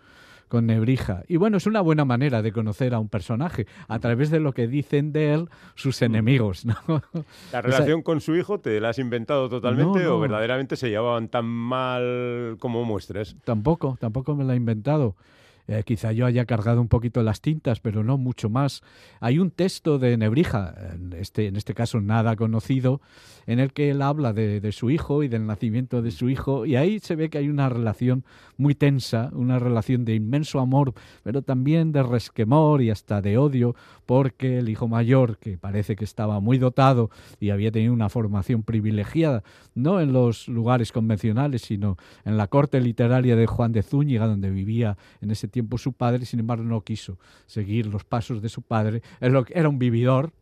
con 0.55 0.67
Nebrija. 0.67 1.23
Y 1.27 1.35
bueno, 1.35 1.57
es 1.57 1.67
una 1.67 1.81
buena 1.81 2.05
manera 2.05 2.41
de 2.41 2.53
conocer 2.53 2.93
a 2.93 2.99
un 2.99 3.09
personaje, 3.09 3.67
a 3.89 3.99
través 3.99 4.29
de 4.29 4.39
lo 4.39 4.53
que 4.53 4.67
dicen 4.67 5.11
de 5.11 5.33
él 5.33 5.49
sus 5.75 5.99
mm. 5.99 6.05
enemigos. 6.05 6.65
¿no? 6.65 6.77
¿La 7.51 7.61
relación 7.61 8.01
con 8.01 8.21
su 8.21 8.37
hijo 8.37 8.61
te 8.61 8.79
la 8.79 8.87
has 8.87 8.97
inventado 8.97 9.49
totalmente 9.49 10.07
o 10.07 10.17
verdaderamente 10.17 10.77
se 10.77 10.87
llevaban 10.87 11.27
tan 11.27 11.43
mal 11.43 12.55
como 12.59 12.85
muestras? 12.85 13.35
Tampoco, 13.43 13.97
tampoco 13.99 14.33
me 14.33 14.45
la 14.45 14.53
he 14.53 14.55
inventado. 14.55 15.17
Eh, 15.67 15.83
quizá 15.83 16.11
yo 16.11 16.25
haya 16.25 16.45
cargado 16.45 16.79
un 16.79 16.87
poquito 16.87 17.23
las 17.23 17.41
tintas, 17.41 17.79
pero 17.79 18.03
no 18.03 18.17
mucho 18.17 18.49
más. 18.49 18.83
Hay 19.19 19.39
un 19.39 19.51
texto 19.51 19.97
de 19.97 20.17
Nebrija, 20.17 20.75
en 20.93 21.13
este, 21.13 21.47
en 21.47 21.55
este 21.55 21.73
caso 21.73 22.01
nada 22.01 22.35
conocido, 22.35 23.01
en 23.47 23.59
el 23.59 23.73
que 23.73 23.89
él 23.91 24.01
habla 24.01 24.33
de, 24.33 24.59
de, 24.59 24.71
su 24.71 24.89
hijo 24.89 25.23
y 25.23 25.27
del 25.27 25.45
nacimiento 25.45 26.01
de 26.01 26.11
su 26.11 26.29
hijo, 26.29 26.65
y 26.65 26.75
ahí 26.75 26.99
se 26.99 27.15
ve 27.15 27.29
que 27.29 27.37
hay 27.37 27.49
una 27.49 27.69
relación 27.69 28.25
muy 28.57 28.75
tensa, 28.75 29.29
una 29.33 29.59
relación 29.59 30.05
de 30.05 30.15
inmenso 30.15 30.59
amor, 30.59 30.93
pero 31.23 31.41
también 31.41 31.91
de 31.91 32.03
resquemor 32.03 32.81
y 32.81 32.89
hasta 32.89 33.21
de 33.21 33.37
odio, 33.37 33.75
porque 34.05 34.59
el 34.59 34.69
hijo 34.69 34.87
mayor, 34.87 35.37
que 35.37 35.57
parece 35.57 35.95
que 35.95 36.05
estaba 36.05 36.39
muy 36.39 36.57
dotado 36.57 37.09
y 37.39 37.49
había 37.49 37.71
tenido 37.71 37.93
una 37.93 38.09
formación 38.09 38.63
privilegiada, 38.63 39.43
no 39.73 39.99
en 39.99 40.13
los 40.13 40.47
lugares 40.47 40.91
convencionales, 40.91 41.63
sino 41.63 41.97
en 42.23 42.37
la 42.37 42.47
corte 42.47 42.79
literaria 42.81 43.35
de 43.35 43.47
Juan 43.47 43.71
de 43.71 43.83
Zúñiga, 43.83 44.27
donde 44.27 44.49
vivía 44.49 44.97
en 45.21 45.31
ese 45.31 45.47
tiempo 45.55 45.77
su 45.77 45.93
padre, 45.93 46.25
sin 46.25 46.41
embargo 46.41 46.65
no 46.65 46.81
quiso 46.81 47.17
seguir 47.45 47.85
los 47.85 48.03
pasos 48.03 48.41
de 48.41 48.49
su 48.49 48.61
padre. 48.61 49.01
Era 49.21 49.69
un 49.69 49.79
vividor. 49.79 50.33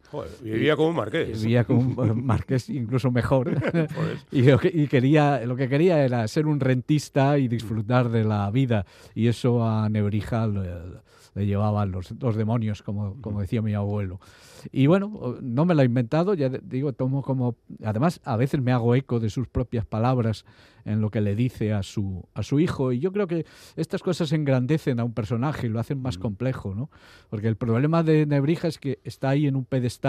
Vivía 0.42 0.76
como 0.76 0.90
un 0.90 0.96
marqués. 0.96 1.42
Vivía 1.42 1.64
como 1.64 2.02
un 2.02 2.26
marqués 2.26 2.70
incluso 2.70 3.12
mejor. 3.12 3.52
y, 4.32 4.44
lo 4.44 4.60
que, 4.60 4.72
y 4.74 4.88
quería, 4.88 5.46
lo 5.46 5.56
que 5.56 5.70
quería 5.70 6.04
era 6.04 6.28
ser 6.28 6.48
un 6.48 6.60
rentista 6.60 7.38
y 7.38 7.48
disfrutar 7.48 8.10
de 8.10 8.24
la 8.24 8.50
vida. 8.52 8.86
Y 9.16 9.28
eso 9.28 9.66
a 9.66 9.90
Nebrija 9.90 10.48
le 10.48 11.46
llevaban 11.46 11.92
los, 11.92 12.14
los 12.20 12.36
demonios, 12.36 12.84
como, 12.84 13.20
como 13.22 13.42
decía 13.42 13.62
mi 13.62 13.74
abuelo. 13.74 14.20
Y 14.72 14.88
bueno, 14.88 15.38
no 15.42 15.66
me 15.66 15.76
lo 15.76 15.82
he 15.82 15.86
inventado, 15.86 16.34
ya 16.34 16.50
digo, 16.50 16.94
tomo 16.94 17.22
como... 17.22 17.56
Además, 17.84 18.22
a 18.24 18.38
veces 18.38 18.62
me 18.62 18.72
hago 18.72 18.96
eco 18.96 19.20
de 19.20 19.30
sus 19.30 19.48
propias 19.48 19.86
palabras 19.86 20.46
en 20.86 21.02
lo 21.02 21.10
que 21.10 21.22
le 21.22 21.36
dice 21.36 21.74
a 21.74 21.84
su, 21.84 22.28
a 22.34 22.44
su 22.44 22.60
hijo. 22.60 22.92
Y 22.92 23.00
yo 23.00 23.12
creo 23.12 23.28
que 23.28 23.46
estas 23.76 24.02
cosas 24.02 24.32
engrandecen 24.32 25.00
a 25.00 25.04
un 25.04 25.14
personaje 25.14 25.68
y 25.68 25.70
lo 25.70 25.80
hacen 25.80 26.02
más 26.02 26.18
complejo, 26.18 26.76
¿no? 26.76 26.90
Porque 27.30 27.48
el 27.48 27.56
problema 27.56 28.04
de 28.04 28.26
Nebrija 28.26 28.68
es 28.68 28.78
que 28.78 29.00
está 29.04 29.30
ahí 29.30 29.48
en 29.48 29.56
un 29.56 29.66
pedestal 29.66 30.03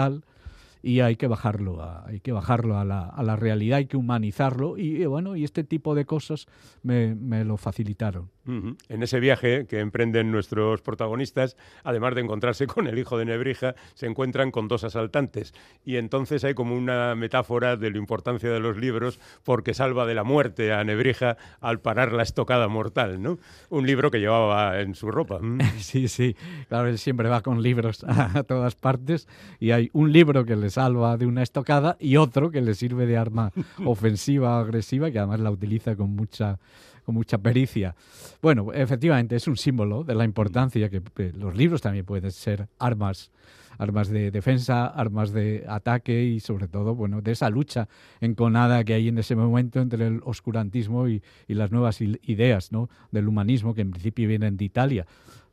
y 0.83 0.99
hay 0.99 1.15
que 1.15 1.27
bajarlo, 1.27 1.81
a, 1.81 2.05
hay 2.05 2.19
que 2.19 2.31
bajarlo 2.31 2.77
a 2.77 2.85
la, 2.85 3.01
a 3.01 3.23
la 3.23 3.35
realidad, 3.35 3.77
hay 3.77 3.87
que 3.87 3.97
humanizarlo 3.97 4.77
y, 4.77 5.03
bueno, 5.05 5.35
y 5.35 5.43
este 5.43 5.63
tipo 5.63 5.95
de 5.95 6.05
cosas 6.05 6.45
me, 6.83 7.15
me 7.15 7.43
lo 7.43 7.57
facilitaron. 7.57 8.29
En 8.45 9.03
ese 9.03 9.19
viaje 9.19 9.65
que 9.65 9.79
emprenden 9.79 10.31
nuestros 10.31 10.81
protagonistas, 10.81 11.57
además 11.83 12.15
de 12.15 12.21
encontrarse 12.21 12.67
con 12.67 12.87
el 12.87 12.99
hijo 12.99 13.17
de 13.17 13.25
Nebrija, 13.25 13.75
se 13.93 14.05
encuentran 14.05 14.51
con 14.51 14.67
dos 14.67 14.83
asaltantes 14.83 15.53
y 15.83 15.97
entonces 15.97 16.43
hay 16.43 16.53
como 16.53 16.75
una 16.75 17.15
metáfora 17.15 17.75
de 17.75 17.91
la 17.91 17.97
importancia 17.97 18.49
de 18.49 18.59
los 18.59 18.77
libros 18.77 19.19
porque 19.43 19.73
salva 19.73 20.05
de 20.05 20.15
la 20.15 20.23
muerte 20.23 20.73
a 20.73 20.83
Nebrija 20.83 21.37
al 21.59 21.79
parar 21.79 22.13
la 22.13 22.23
estocada 22.23 22.67
mortal, 22.67 23.21
¿no? 23.21 23.39
Un 23.69 23.87
libro 23.87 24.11
que 24.11 24.19
llevaba 24.19 24.79
en 24.79 24.95
su 24.95 25.11
ropa. 25.11 25.39
Sí, 25.79 26.07
sí, 26.07 26.35
claro, 26.67 26.87
él 26.87 26.97
siempre 26.97 27.29
va 27.29 27.41
con 27.41 27.61
libros 27.61 28.03
a 28.07 28.43
todas 28.43 28.75
partes 28.75 29.27
y 29.59 29.71
hay 29.71 29.89
un 29.93 30.11
libro 30.11 30.45
que 30.45 30.55
les 30.55 30.73
salva 30.73 31.17
de 31.17 31.25
una 31.25 31.43
estocada 31.43 31.97
y 31.99 32.17
otro 32.17 32.51
que 32.51 32.61
le 32.61 32.73
sirve 32.73 33.05
de 33.05 33.17
arma 33.17 33.51
ofensiva, 33.83 34.59
agresiva, 34.59 35.11
que 35.11 35.19
además 35.19 35.39
la 35.39 35.51
utiliza 35.51 35.95
con 35.95 36.11
mucha 36.15 36.59
con 37.05 37.15
mucha 37.15 37.37
pericia. 37.37 37.95
Bueno, 38.41 38.73
efectivamente 38.73 39.35
es 39.35 39.47
un 39.47 39.57
símbolo 39.57 40.03
de 40.03 40.15
la 40.15 40.25
importancia 40.25 40.89
que, 40.89 41.01
los 41.33 41.55
libros 41.55 41.81
también 41.81 42.05
pueden 42.05 42.31
ser 42.31 42.67
armas, 42.79 43.31
armas 43.77 44.09
de 44.09 44.31
defensa, 44.31 44.87
armas 44.87 45.31
de 45.31 45.65
ataque 45.67 46.23
y 46.23 46.39
sobre 46.39 46.67
todo, 46.67 46.95
bueno, 46.95 47.21
de 47.21 47.31
esa 47.31 47.49
lucha 47.49 47.87
enconada 48.21 48.83
que 48.83 48.93
hay 48.93 49.07
en 49.07 49.17
ese 49.17 49.35
momento 49.35 49.79
entre 49.79 50.07
el 50.07 50.21
oscurantismo 50.23 51.07
y, 51.07 51.21
y 51.47 51.53
las 51.53 51.71
nuevas 51.71 52.01
ideas, 52.01 52.71
¿no? 52.71 52.89
Del 53.11 53.27
humanismo 53.27 53.73
que 53.73 53.81
en 53.81 53.91
principio 53.91 54.27
vienen 54.27 54.57
de 54.57 54.65
Italia 54.65 55.05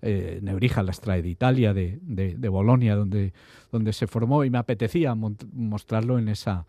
eh, 0.04 0.40
Nebrija 0.42 0.82
las 0.82 1.00
trae 1.00 1.22
de 1.22 1.28
Italia, 1.28 1.72
de, 1.72 2.00
de, 2.02 2.48
Bolonia, 2.48 2.96
donde, 2.96 3.32
donde 3.70 3.92
se 3.92 4.08
formó, 4.08 4.44
y 4.44 4.50
me 4.50 4.58
apetecía 4.58 5.14
mostrarlo 5.14 6.18
en 6.18 6.28
esa, 6.28 6.66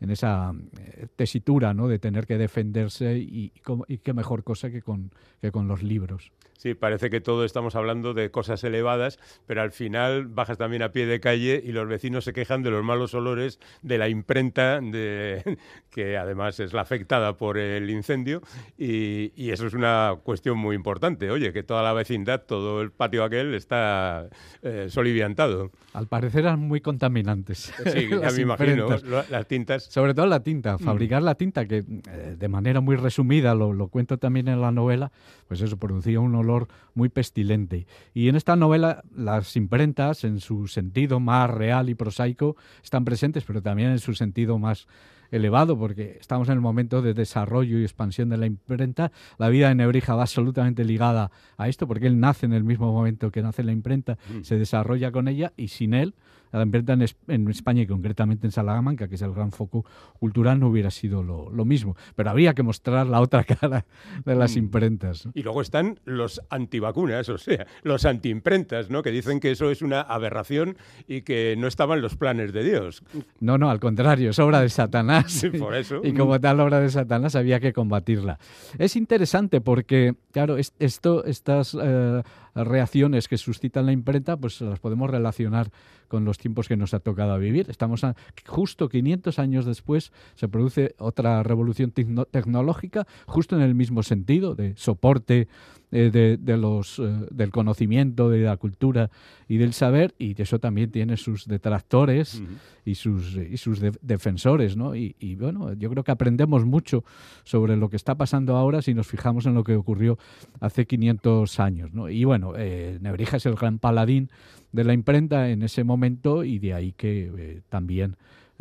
en 0.00 0.10
esa 0.10 0.52
eh, 0.78 1.06
tesitura 1.14 1.74
¿no? 1.74 1.86
de 1.86 2.00
tener 2.00 2.26
que 2.26 2.36
defenderse 2.38 3.16
y, 3.16 3.52
y, 3.86 3.98
qué 3.98 4.12
mejor 4.12 4.42
cosa 4.42 4.68
que 4.70 4.82
con, 4.82 5.12
que 5.40 5.52
con 5.52 5.68
los 5.68 5.84
libros. 5.84 6.32
Sí, 6.62 6.74
parece 6.74 7.10
que 7.10 7.20
todo 7.20 7.44
estamos 7.44 7.74
hablando 7.74 8.14
de 8.14 8.30
cosas 8.30 8.62
elevadas, 8.62 9.18
pero 9.46 9.62
al 9.62 9.72
final 9.72 10.28
bajas 10.28 10.58
también 10.58 10.84
a 10.84 10.92
pie 10.92 11.06
de 11.06 11.18
calle 11.18 11.60
y 11.60 11.72
los 11.72 11.88
vecinos 11.88 12.22
se 12.22 12.32
quejan 12.32 12.62
de 12.62 12.70
los 12.70 12.84
malos 12.84 13.14
olores 13.14 13.58
de 13.82 13.98
la 13.98 14.08
imprenta, 14.08 14.80
de, 14.80 15.58
que 15.90 16.16
además 16.16 16.60
es 16.60 16.72
la 16.72 16.82
afectada 16.82 17.36
por 17.36 17.58
el 17.58 17.90
incendio, 17.90 18.42
y, 18.78 19.32
eso 19.50 19.66
es 19.66 19.74
una 19.74 20.14
cuestión 20.22 20.56
muy 20.56 20.76
importante. 20.76 21.32
Oye, 21.32 21.52
que 21.52 21.64
toda 21.64 21.82
la 21.82 21.92
vecindad, 21.92 22.42
todo 22.46 22.80
el 22.80 22.92
patio 22.92 23.24
aquel 23.24 23.54
está 23.54 24.28
eh, 24.62 24.86
soliviantado. 24.88 25.72
Al 25.94 26.06
parecer 26.06 26.42
eran 26.42 26.60
muy 26.60 26.80
contaminantes. 26.80 27.74
Sí, 27.92 28.08
ya 28.08 28.30
me 28.36 28.40
imagino, 28.40 28.88
las 29.28 29.48
tintas. 29.48 29.82
Sobre 29.82 30.14
todo 30.14 30.26
la 30.26 30.44
tinta, 30.44 30.76
mm. 30.76 30.78
fabricar 30.78 31.22
la 31.22 31.34
tinta, 31.34 31.66
que 31.66 31.78
eh, 31.78 32.36
de 32.38 32.48
manera 32.48 32.80
muy 32.80 32.94
resumida, 32.94 33.52
lo, 33.56 33.72
lo 33.72 33.88
cuento 33.88 34.16
también 34.16 34.46
en 34.46 34.60
la 34.60 34.70
novela, 34.70 35.10
pues 35.48 35.60
eso 35.60 35.76
producía 35.76 36.20
un 36.20 36.36
olor 36.36 36.51
muy 36.94 37.08
pestilente. 37.08 37.86
Y 38.14 38.28
en 38.28 38.36
esta 38.36 38.56
novela 38.56 39.02
las 39.14 39.56
imprentas, 39.56 40.24
en 40.24 40.40
su 40.40 40.68
sentido 40.68 41.20
más 41.20 41.50
real 41.50 41.88
y 41.88 41.94
prosaico, 41.94 42.56
están 42.82 43.04
presentes, 43.04 43.44
pero 43.44 43.62
también 43.62 43.90
en 43.90 43.98
su 43.98 44.14
sentido 44.14 44.58
más 44.58 44.86
elevado, 45.30 45.78
porque 45.78 46.18
estamos 46.20 46.48
en 46.48 46.54
el 46.54 46.60
momento 46.60 47.00
de 47.02 47.14
desarrollo 47.14 47.78
y 47.78 47.82
expansión 47.82 48.28
de 48.28 48.36
la 48.36 48.46
imprenta. 48.46 49.12
La 49.38 49.48
vida 49.48 49.68
de 49.68 49.74
Nebrija 49.74 50.14
va 50.14 50.22
absolutamente 50.22 50.84
ligada 50.84 51.30
a 51.56 51.68
esto, 51.68 51.88
porque 51.88 52.06
él 52.06 52.20
nace 52.20 52.46
en 52.46 52.52
el 52.52 52.64
mismo 52.64 52.92
momento 52.92 53.30
que 53.30 53.42
nace 53.42 53.62
la 53.62 53.72
imprenta, 53.72 54.18
mm. 54.28 54.42
se 54.42 54.58
desarrolla 54.58 55.10
con 55.10 55.28
ella 55.28 55.52
y 55.56 55.68
sin 55.68 55.94
él 55.94 56.14
la 56.58 56.62
imprenta 56.62 56.92
en, 56.92 57.48
España 57.48 57.82
y 57.82 57.86
concretamente 57.86 58.46
en 58.46 58.52
Salamanca, 58.52 59.08
que 59.08 59.14
es 59.14 59.22
el 59.22 59.32
gran 59.32 59.52
foco 59.52 59.84
cultural, 60.18 60.60
no 60.60 60.68
hubiera 60.68 60.90
sido 60.90 61.22
lo, 61.22 61.64
mismo. 61.64 61.96
Pero 62.16 62.30
había 62.30 62.54
que 62.54 62.62
mostrar 62.62 63.06
la 63.06 63.20
otra 63.20 63.44
cara 63.44 63.86
de 64.24 64.34
las 64.34 64.56
mm. 64.56 64.58
imprentas. 64.58 65.28
Y 65.34 65.42
luego 65.42 65.62
están 65.62 66.00
los 66.04 66.40
antivacunas, 66.50 67.28
o 67.28 67.38
sea, 67.38 67.66
los 67.82 68.04
antiimprentas, 68.04 68.90
¿no? 68.90 69.02
que 69.02 69.10
dicen 69.10 69.40
que 69.40 69.50
eso 69.52 69.70
es 69.70 69.82
una 69.82 70.00
aberración 70.00 70.76
y 71.06 71.22
que 71.22 71.54
no 71.56 71.66
estaban 71.66 72.00
los 72.00 72.16
planes 72.16 72.52
de 72.52 72.64
Dios. 72.64 73.02
No, 73.40 73.58
no, 73.58 73.70
al 73.70 73.80
contrario, 73.80 74.30
es 74.30 74.38
obra 74.38 74.60
de 74.60 74.68
Satanás. 74.68 75.44
por 75.58 75.74
eso. 75.74 76.00
Y 76.02 76.12
como 76.12 76.40
tal 76.40 76.60
obra 76.60 76.80
de 76.80 76.90
Satanás 76.90 77.36
había 77.36 77.60
que 77.60 77.72
combatirla. 77.72 78.38
Es 78.78 78.96
interesante 78.96 79.60
porque, 79.60 80.14
claro, 80.32 80.56
esto, 80.78 81.24
estas 81.24 81.76
eh, 81.80 82.22
reacciones 82.54 83.28
que 83.28 83.38
suscitan 83.38 83.86
la 83.86 83.92
imprenta, 83.92 84.36
pues 84.36 84.60
las 84.60 84.78
podemos 84.78 85.10
relacionar 85.10 85.70
con 86.08 86.24
los 86.24 86.38
tiempos 86.38 86.68
que 86.68 86.76
nos 86.76 86.94
ha 86.94 87.00
tocado 87.00 87.38
vivir. 87.38 87.70
Estamos 87.70 88.02
justo 88.46 88.88
500 88.88 89.38
años 89.38 89.64
después 89.64 90.12
se 90.34 90.48
produce 90.48 90.94
otra 90.98 91.42
revolución 91.42 91.92
tecnológica, 91.92 93.06
justo 93.26 93.56
en 93.56 93.62
el 93.62 93.74
mismo 93.74 94.02
sentido 94.02 94.54
de 94.54 94.76
soporte 94.76 95.48
eh, 95.94 96.38
de, 96.40 96.56
los, 96.56 96.98
eh, 96.98 97.02
del 97.30 97.50
conocimiento, 97.50 98.30
de 98.30 98.40
la 98.40 98.56
cultura 98.56 99.10
y 99.46 99.58
del 99.58 99.74
saber, 99.74 100.14
y 100.18 100.40
eso 100.40 100.58
también 100.58 100.90
tiene 100.90 101.18
sus 101.18 101.46
detractores 101.46 102.42
y 102.86 102.94
sus, 102.94 103.36
y 103.36 103.58
sus 103.58 103.78
defensores. 104.00 104.74
¿no? 104.74 104.96
Y, 104.96 105.36
bueno, 105.38 105.74
yo 105.74 105.90
creo 105.90 106.02
que 106.02 106.10
aprendemos 106.10 106.64
mucho 106.64 107.04
sobre 107.44 107.76
lo 107.76 107.90
que 107.90 107.96
está 107.96 108.14
pasando 108.14 108.56
ahora 108.56 108.80
si 108.80 108.94
nos 108.94 109.06
fijamos 109.06 109.44
en 109.44 109.52
lo 109.52 109.64
que 109.64 109.76
ocurrió 109.76 110.18
hace 110.60 110.86
500 110.86 111.60
años. 111.60 111.92
¿no? 111.92 112.08
Y 112.08 112.24
bueno, 112.24 112.54
eh, 112.56 112.96
Nebrija 113.02 113.36
es 113.36 113.44
el 113.44 113.56
gran 113.56 113.78
paladín 113.78 114.30
de 114.72 114.84
la 114.84 114.94
imprenta 114.94 115.50
en 115.50 115.62
ese 115.62 115.84
momento 115.84 116.42
y 116.42 116.58
de 116.58 116.72
ahí 116.72 116.92
que 116.92 117.60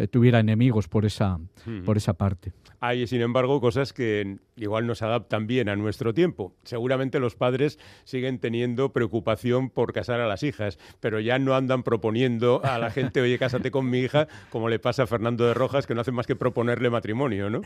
eh, 0.02 0.08
tuviera 0.08 0.40
enemigos 0.40 0.88
por 0.88 1.06
esa, 1.06 1.40
por 1.86 1.98
esa 1.98 2.14
parte. 2.14 2.54
Hay, 2.80 3.06
sin 3.06 3.22
embargo, 3.22 3.62
cosas 3.62 3.94
que 3.94 4.40
igual 4.56 4.88
nos 4.88 5.04
adaptan 5.04 5.46
bien 5.46 5.70
a 5.70 5.76
nuestro 5.76 6.14
tiempo. 6.16 6.56
Seguramente 6.64 7.20
los 7.20 7.36
padres 7.36 7.78
siguen 8.06 8.40
teniendo 8.40 8.92
preocupación 8.92 9.70
por 9.70 9.94
casar 9.94 10.20
a 10.20 10.28
las 10.28 10.42
hijas, 10.42 10.80
pero 11.00 11.20
ya 11.20 11.38
no 11.38 11.54
andan 11.54 11.84
proponiendo 11.84 12.62
a 12.64 12.80
la 12.80 12.90
gente, 12.90 13.22
oye, 13.22 13.38
cásate 13.38 13.70
con 13.70 13.90
mi 13.90 14.00
hija, 14.00 14.28
como 14.50 14.68
le 14.68 14.80
pasa 14.80 15.04
a 15.04 15.08
Fernando 15.08 15.46
de 15.46 15.54
Rojas, 15.54 15.86
que 15.86 15.94
no 15.94 16.02
hace 16.02 16.12
más 16.12 16.26
que 16.26 16.36
proponerle 16.36 16.90
matrimonio, 16.90 17.52
¿no? 17.52 17.62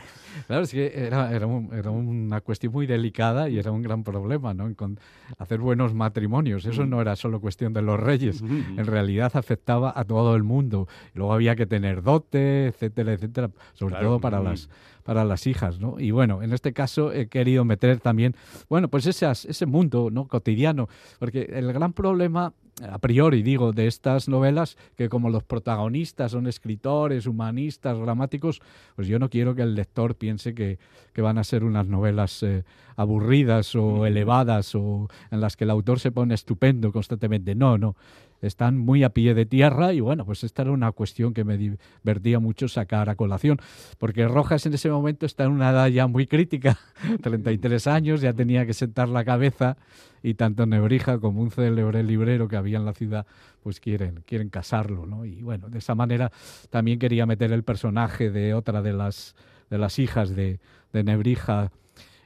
Claro, 0.46 0.64
es 0.64 0.72
que 0.72 0.92
era, 0.94 1.34
era, 1.34 1.46
una 1.46 2.40
cuestión 2.42 2.74
muy 2.74 2.86
delicada 2.86 3.48
y 3.48 3.58
era 3.58 3.70
un 3.70 3.80
gran 3.80 4.04
problema, 4.04 4.52
¿no? 4.52 4.74
Con 4.74 5.00
hacer 5.38 5.60
buenos 5.60 5.94
matrimonios. 5.94 6.66
Eso 6.66 6.84
no 6.84 7.00
era 7.00 7.16
solo 7.16 7.40
cuestión 7.40 7.72
de 7.72 7.80
los 7.80 7.98
reyes, 7.98 8.42
en 8.42 8.86
realidad 8.86 9.32
afectaba 9.34 9.94
a 9.96 10.04
todo 10.04 10.36
el 10.36 10.42
mundo. 10.42 10.88
Luego 11.14 11.32
había 11.32 11.56
que 11.56 11.64
tener 11.64 12.02
dote, 12.26 12.66
etcétera, 12.66 13.12
etcétera, 13.12 13.50
sobre 13.74 13.96
todo 13.96 14.20
para 14.20 14.40
las 14.40 14.68
para 15.02 15.24
las 15.24 15.46
hijas, 15.46 15.78
¿no? 15.78 16.00
Y 16.00 16.10
bueno, 16.10 16.42
en 16.42 16.52
este 16.52 16.72
caso 16.72 17.12
he 17.12 17.28
querido 17.28 17.64
meter 17.64 18.00
también, 18.00 18.34
bueno, 18.68 18.88
pues 18.88 19.06
ese 19.06 19.66
mundo, 19.66 20.08
¿no? 20.10 20.26
Cotidiano, 20.26 20.88
porque 21.20 21.42
el 21.42 21.72
gran 21.72 21.92
problema 21.92 22.52
a 22.82 22.98
priori 22.98 23.42
digo, 23.42 23.72
de 23.72 23.86
estas 23.86 24.28
novelas, 24.28 24.76
que 24.96 25.08
como 25.08 25.30
los 25.30 25.42
protagonistas 25.44 26.32
son 26.32 26.46
escritores, 26.46 27.26
humanistas, 27.26 27.98
dramáticos, 27.98 28.60
pues 28.94 29.08
yo 29.08 29.18
no 29.18 29.30
quiero 29.30 29.54
que 29.54 29.62
el 29.62 29.74
lector 29.74 30.14
piense 30.14 30.54
que, 30.54 30.78
van 31.16 31.38
a 31.38 31.44
ser 31.44 31.64
unas 31.64 31.86
novelas 31.86 32.42
eh, 32.42 32.64
aburridas 32.96 33.74
o 33.74 34.04
elevadas 34.04 34.74
o 34.74 35.08
en 35.30 35.40
las 35.40 35.56
que 35.56 35.64
el 35.64 35.70
autor 35.70 35.98
se 35.98 36.12
pone 36.12 36.34
estupendo 36.34 36.92
constantemente. 36.92 37.54
No, 37.54 37.78
no 37.78 37.96
están 38.40 38.78
muy 38.78 39.02
a 39.02 39.10
pie 39.10 39.34
de 39.34 39.46
tierra 39.46 39.92
y 39.92 40.00
bueno, 40.00 40.24
pues 40.24 40.44
esta 40.44 40.62
era 40.62 40.72
una 40.72 40.92
cuestión 40.92 41.34
que 41.34 41.44
me 41.44 41.56
divertía 41.56 42.38
mucho 42.38 42.68
sacar 42.68 43.08
a 43.08 43.16
colación, 43.16 43.58
porque 43.98 44.28
Rojas 44.28 44.66
en 44.66 44.74
ese 44.74 44.90
momento 44.90 45.26
está 45.26 45.44
en 45.44 45.52
una 45.52 45.70
edad 45.70 45.88
ya 45.88 46.06
muy 46.06 46.26
crítica, 46.26 46.78
33 47.22 47.86
años, 47.86 48.20
ya 48.20 48.32
tenía 48.32 48.66
que 48.66 48.74
sentar 48.74 49.08
la 49.08 49.24
cabeza 49.24 49.76
y 50.22 50.34
tanto 50.34 50.66
Nebrija 50.66 51.18
como 51.18 51.40
un 51.40 51.50
célebre 51.50 52.02
librero 52.02 52.48
que 52.48 52.56
había 52.56 52.78
en 52.78 52.84
la 52.84 52.94
ciudad 52.94 53.26
pues 53.62 53.80
quieren, 53.80 54.22
quieren 54.26 54.48
casarlo, 54.48 55.06
¿no? 55.06 55.24
Y 55.24 55.42
bueno, 55.42 55.68
de 55.68 55.78
esa 55.78 55.94
manera 55.94 56.30
también 56.70 56.98
quería 56.98 57.26
meter 57.26 57.52
el 57.52 57.64
personaje 57.64 58.30
de 58.30 58.54
otra 58.54 58.80
de 58.82 58.92
las, 58.92 59.34
de 59.70 59.78
las 59.78 59.98
hijas 59.98 60.34
de, 60.34 60.60
de 60.92 61.02
Nebrija, 61.02 61.72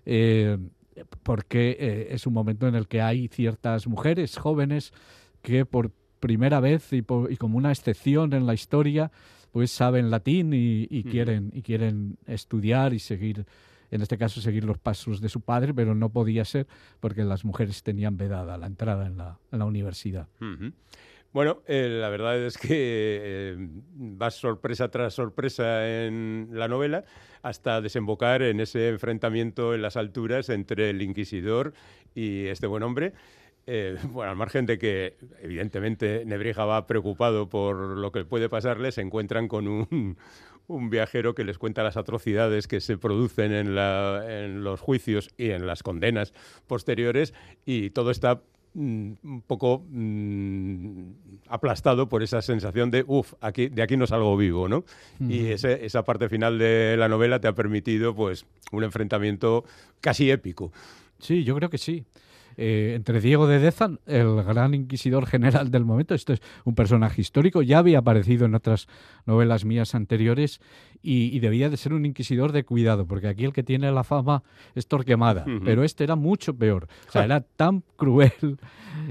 eh, 0.05 0.59
porque 1.23 1.77
eh, 1.81 2.09
es 2.11 2.27
un 2.27 2.35
momento 2.35 2.69
en 2.69 2.75
el 2.75 2.89
que 2.89 3.01
hay 3.01 3.29
ciertas 3.29 3.87
mujeres 3.87 4.37
jóvenes 4.37 4.93
que 5.43 5.65
por 5.65 5.93
primera 6.21 6.61
vez 6.61 6.93
y, 6.93 7.03
como 7.03 7.59
una 7.59 7.73
excepción 7.73 8.33
en 8.33 8.47
la 8.47 8.55
historia, 8.55 9.11
pues 9.51 9.71
saben 9.71 10.11
latín 10.11 10.53
y, 10.55 11.03
quieren, 11.05 11.51
y 11.53 11.63
quieren 11.63 12.19
estudiar 12.27 12.93
y 12.93 13.01
seguir, 13.01 13.47
en 13.91 14.03
este 14.03 14.17
caso 14.17 14.41
seguir 14.41 14.65
los 14.65 14.79
pasos 14.79 15.21
de 15.21 15.29
su 15.29 15.41
padre, 15.41 15.75
pero 15.75 15.95
no 15.95 16.11
podía 16.11 16.45
ser 16.45 16.67
porque 17.01 17.25
las 17.25 17.45
mujeres 17.45 17.83
tenían 17.83 18.17
vedada 18.17 18.57
la 18.59 18.67
entrada 18.67 19.07
en 19.07 19.17
la, 19.17 19.65
universidad. 19.65 20.29
Bueno, 21.33 21.63
eh, 21.67 21.89
la 21.89 22.09
verdad 22.09 22.37
es 22.45 22.59
que 22.59 22.69
eh, 22.71 23.57
vas 23.95 24.35
sorpresa 24.35 24.91
tras 24.91 25.15
sorpresa 25.15 25.89
en 25.89 26.49
la 26.53 26.67
novela 26.67 27.05
hasta 27.43 27.81
desembocar 27.81 28.43
en 28.43 28.59
ese 28.59 28.89
enfrentamiento 28.89 29.73
en 29.73 29.83
las 29.83 29.97
alturas 29.97 30.49
entre 30.49 30.91
el 30.91 31.03
inquisidor 31.03 31.73
y 32.17 32.47
este 32.47 32.67
buen 32.67 32.83
hombre. 32.83 33.13
Eh, 33.67 33.97
bueno, 34.11 34.31
al 34.31 34.37
margen 34.37 34.67
de 34.67 34.79
que 34.79 35.17
evidentemente 35.41 36.25
Nebrija 36.25 36.65
va 36.65 36.87
preocupado 36.87 37.49
por 37.49 37.77
lo 37.77 38.13
que 38.13 38.25
puede 38.25 38.49
pasarle, 38.49 38.93
se 38.93 39.01
encuentran 39.01 39.49
con 39.49 39.69
un, 39.69 40.17
viajero 40.91 41.35
que 41.35 41.45
les 41.45 41.59
cuenta 41.59 41.83
las 41.83 41.97
atrocidades 41.97 42.69
que 42.69 42.81
se 42.81 42.97
producen 42.97 43.53
en, 43.53 44.65
los 44.65 44.81
juicios 44.81 45.31
y 45.37 45.51
en 45.51 45.67
las 45.67 45.83
condenas 45.83 46.33
posteriores 46.67 47.35
y 47.67 47.91
todo 47.91 48.13
está 48.13 48.43
mm, 48.75 49.13
un 49.25 49.43
poco 49.43 49.85
mm, 49.89 51.11
aplastado 51.49 52.09
por 52.09 52.23
esa 52.23 52.41
sensación 52.41 52.91
de, 52.93 53.05
uff, 53.07 53.35
aquí, 53.41 53.69
de 53.69 53.83
aquí 53.83 53.97
no 53.97 54.07
salgo 54.07 54.37
vivo, 54.37 54.69
¿no? 54.69 54.85
Y 55.19 55.47
esa 55.47 56.05
parte 56.05 56.29
final 56.29 56.59
de 56.59 56.97
la 56.97 57.09
novela 57.09 57.41
te 57.41 57.49
ha 57.49 57.55
permitido, 57.55 58.15
pues, 58.15 58.47
un 58.71 58.85
enfrentamiento 58.85 59.65
casi 60.01 60.31
épico. 60.31 60.73
Sí, 61.19 61.43
yo 61.43 61.57
creo 61.57 61.69
que 61.69 61.79
sí. 61.79 62.05
Eh, 62.63 62.93
entre 62.95 63.23
Diego 63.23 63.47
de 63.47 63.59
Dezan, 63.59 64.01
el 64.05 64.43
gran 64.43 64.75
inquisidor 64.75 65.25
general 65.25 65.71
del 65.71 65.87
momento. 65.87 66.15
Esto 66.15 66.35
es 66.35 66.43
un 66.67 66.75
personaje 66.75 67.23
histórico, 67.23 67.63
ya 67.63 67.79
había 67.79 68.01
aparecido 68.01 68.45
en 68.45 68.55
otras 68.55 68.87
novelas 69.25 69.65
mías 69.65 69.95
anteriores 69.95 70.61
y, 71.03 71.41
debía 71.41 71.71
de 71.71 71.79
ser 71.79 71.95
un 71.95 72.05
inquisidor 72.05 72.53
de 72.53 72.65
cuidado, 72.65 73.07
porque 73.07 73.29
aquí 73.29 73.47
el 73.47 73.55
que 73.55 73.63
tiene 73.63 73.91
la 73.91 74.05
fama 74.05 74.43
es 74.75 74.87
Torquemada, 74.89 75.47
pero 75.65 75.85
este 75.85 76.05
era 76.05 76.17
mucho 76.17 76.55
peor. 76.55 76.87
O 77.09 77.13
sea, 77.13 77.25
era 77.25 77.41
tan 77.41 77.83
cruel 77.97 78.59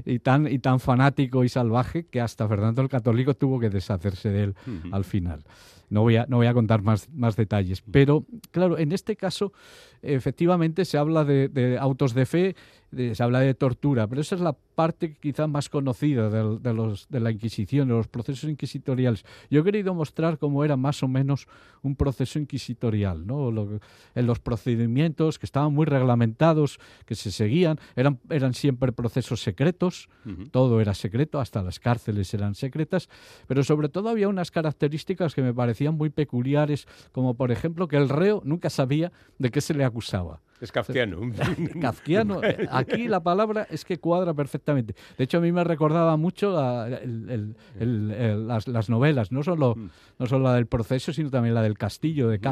y 0.04 0.20
tan, 0.20 0.46
y 0.46 0.60
tan 0.60 0.78
fanático 0.78 1.42
y 1.42 1.48
salvaje 1.48 2.04
que 2.04 2.20
hasta 2.20 2.46
Fernando 2.46 2.82
el 2.82 2.88
Católico 2.88 3.34
tuvo 3.34 3.58
que 3.58 3.68
deshacerse 3.68 4.30
de 4.30 4.44
él 4.44 4.54
al 4.92 5.02
final. 5.02 5.42
No 5.90 6.02
voy 6.02 6.16
a, 6.16 6.26
no 6.28 6.36
voy 6.36 6.46
a 6.46 6.54
contar 6.54 6.82
más, 6.82 7.10
más 7.10 7.34
detalles. 7.34 7.82
Pero, 7.90 8.24
claro, 8.52 8.78
en 8.78 8.92
este 8.92 9.16
caso, 9.16 9.52
efectivamente 10.02 10.84
se 10.84 10.96
habla 10.96 11.24
de, 11.24 11.76
autos 11.80 12.14
de 12.14 12.26
fe, 12.26 12.56
se 12.90 13.22
habla 13.22 13.40
de 13.40 13.54
tortura, 13.54 14.06
pero 14.06 14.20
esa 14.20 14.34
es 14.34 14.40
la 14.40 14.52
parte 14.52 15.14
quizá 15.20 15.46
más 15.46 15.68
conocida 15.68 16.30
de, 16.30 16.74
los, 16.74 17.06
de 17.08 17.20
la 17.20 17.30
Inquisición, 17.30 17.88
de 17.88 17.94
los 17.94 18.08
procesos 18.08 18.48
inquisitoriales. 18.48 19.24
Yo 19.50 19.60
he 19.60 19.64
querido 19.64 19.94
mostrar 19.94 20.38
cómo 20.38 20.64
era 20.64 20.76
más 20.76 21.02
o 21.02 21.08
menos 21.08 21.46
un 21.82 21.96
proceso 21.96 22.38
inquisitorial, 22.38 23.26
¿no? 23.26 23.50
en 24.14 24.26
los 24.26 24.38
procedimientos 24.40 25.38
que 25.38 25.46
estaban 25.46 25.72
muy 25.72 25.86
reglamentados, 25.86 26.78
que 27.04 27.14
se 27.14 27.30
seguían, 27.30 27.78
eran, 27.94 28.18
eran 28.30 28.54
siempre 28.54 28.92
procesos 28.92 29.42
secretos, 29.42 30.08
todo 30.50 30.80
era 30.80 30.94
secreto, 30.94 31.40
hasta 31.40 31.62
las 31.62 31.78
cárceles 31.78 32.32
eran 32.34 32.54
secretas, 32.54 33.08
pero 33.46 33.62
sobre 33.62 33.88
todo 33.88 34.08
había 34.08 34.28
unas 34.28 34.50
características 34.50 35.34
que 35.34 35.42
me 35.42 35.54
parecían 35.54 35.94
muy 35.94 36.10
peculiares, 36.10 36.86
como 37.12 37.34
por 37.34 37.52
ejemplo 37.52 37.86
que 37.86 37.96
el 37.96 38.08
reo 38.08 38.42
nunca 38.44 38.70
sabía 38.70 39.12
de 39.38 39.50
qué 39.50 39.60
se 39.60 39.74
le 39.74 39.84
acusaba. 39.84 40.40
Es 40.60 40.72
kafkiano. 40.72 41.20
kafkiano. 41.80 42.40
Aquí 42.70 43.08
la 43.08 43.20
palabra 43.24 43.66
es 43.70 43.84
que 43.84 43.98
cuadra 43.98 44.34
perfectamente. 44.34 44.94
De 45.16 45.24
hecho, 45.24 45.38
a 45.38 45.40
mí 45.40 45.52
me 45.52 45.64
recordaba 45.64 46.16
mucho 46.16 46.52
las, 46.52 47.00
novelas, 48.90 49.32
no 49.32 49.42
solo, 49.42 49.74
mm. 49.74 49.90
no 50.18 50.26
solo 50.26 50.44
la 50.44 50.54
del 50.54 50.66
proceso, 50.66 51.12
sino 51.12 51.30
también 51.30 51.54
la 51.54 51.62
del 51.62 51.78
castillo 51.78 52.28
de 52.28 52.38
mm. 52.38 52.42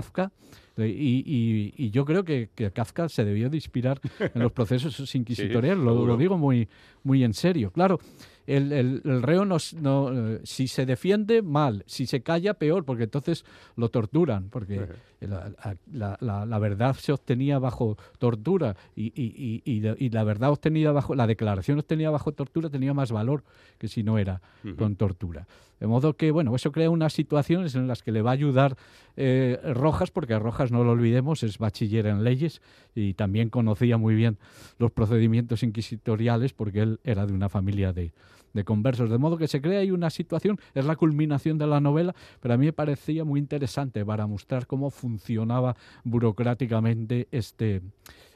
Kafka. 0.78 0.86
Y, 0.86 1.90
yo 1.90 2.04
creo 2.04 2.24
que, 2.24 2.48
Kafka 2.72 3.08
se 3.08 3.24
debió 3.24 3.50
de 3.50 3.56
inspirar 3.56 4.00
en 4.18 4.42
los 4.42 4.52
procesos 4.52 5.14
inquisitoriales, 5.14 5.82
lo, 5.82 6.16
digo 6.16 6.38
muy, 6.38 6.68
muy 7.02 7.24
en 7.24 7.34
serio. 7.34 7.70
Claro, 7.70 7.98
el, 8.46 9.22
reo 9.22 9.44
no, 9.44 9.56
no, 9.80 10.38
si 10.44 10.68
se 10.68 10.86
defiende, 10.86 11.42
mal, 11.42 11.84
si 11.86 12.06
se 12.06 12.22
calla, 12.22 12.54
peor, 12.54 12.84
porque 12.84 13.04
entonces 13.04 13.44
lo 13.76 13.88
torturan, 13.90 14.48
porque 14.50 14.86
la, 15.20 16.58
verdad 16.58 16.94
se 16.94 17.12
obtenía 17.12 17.58
bajo 17.58 17.96
tortura 18.18 18.76
y, 18.96 20.10
la 20.10 20.24
verdad 20.24 20.50
obtenida 20.50 20.92
bajo, 20.92 21.14
la 21.14 21.26
declaración 21.26 21.78
obtenida 21.78 22.10
bajo 22.10 22.32
tortura 22.32 22.70
tenía 22.70 22.94
más 22.94 23.12
valor 23.12 23.44
que 23.78 23.88
si 23.88 24.02
no 24.02 24.18
era 24.18 24.40
con 24.76 24.96
tortura. 24.96 25.46
De 25.80 25.86
modo 25.86 26.16
que, 26.16 26.32
bueno, 26.32 26.54
eso 26.56 26.72
crea 26.72 26.90
unas 26.90 27.12
situaciones 27.12 27.74
en 27.76 27.86
las 27.86 28.02
que 28.02 28.10
le 28.10 28.22
va 28.22 28.30
a 28.30 28.32
ayudar 28.32 28.76
eh, 29.16 29.58
Rojas, 29.74 30.10
porque 30.10 30.38
Rojas, 30.38 30.67
no 30.70 30.84
lo 30.84 30.92
olvidemos, 30.92 31.42
es 31.42 31.58
bachiller 31.58 32.06
en 32.06 32.24
leyes 32.24 32.60
y 32.94 33.14
también 33.14 33.50
conocía 33.50 33.96
muy 33.96 34.14
bien 34.14 34.38
los 34.78 34.90
procedimientos 34.92 35.62
inquisitoriales 35.62 36.52
porque 36.52 36.80
él 36.80 37.00
era 37.04 37.26
de 37.26 37.32
una 37.32 37.48
familia 37.48 37.92
de, 37.92 38.12
de 38.52 38.64
conversos. 38.64 39.10
De 39.10 39.18
modo 39.18 39.36
que 39.36 39.48
se 39.48 39.60
crea 39.60 39.80
ahí 39.80 39.90
una 39.90 40.10
situación, 40.10 40.58
es 40.74 40.84
la 40.84 40.96
culminación 40.96 41.58
de 41.58 41.66
la 41.66 41.80
novela, 41.80 42.14
pero 42.40 42.54
a 42.54 42.56
mí 42.56 42.66
me 42.66 42.72
parecía 42.72 43.24
muy 43.24 43.40
interesante 43.40 44.04
para 44.04 44.26
mostrar 44.26 44.66
cómo 44.66 44.90
funcionaba 44.90 45.76
burocráticamente 46.04 47.28
este, 47.30 47.82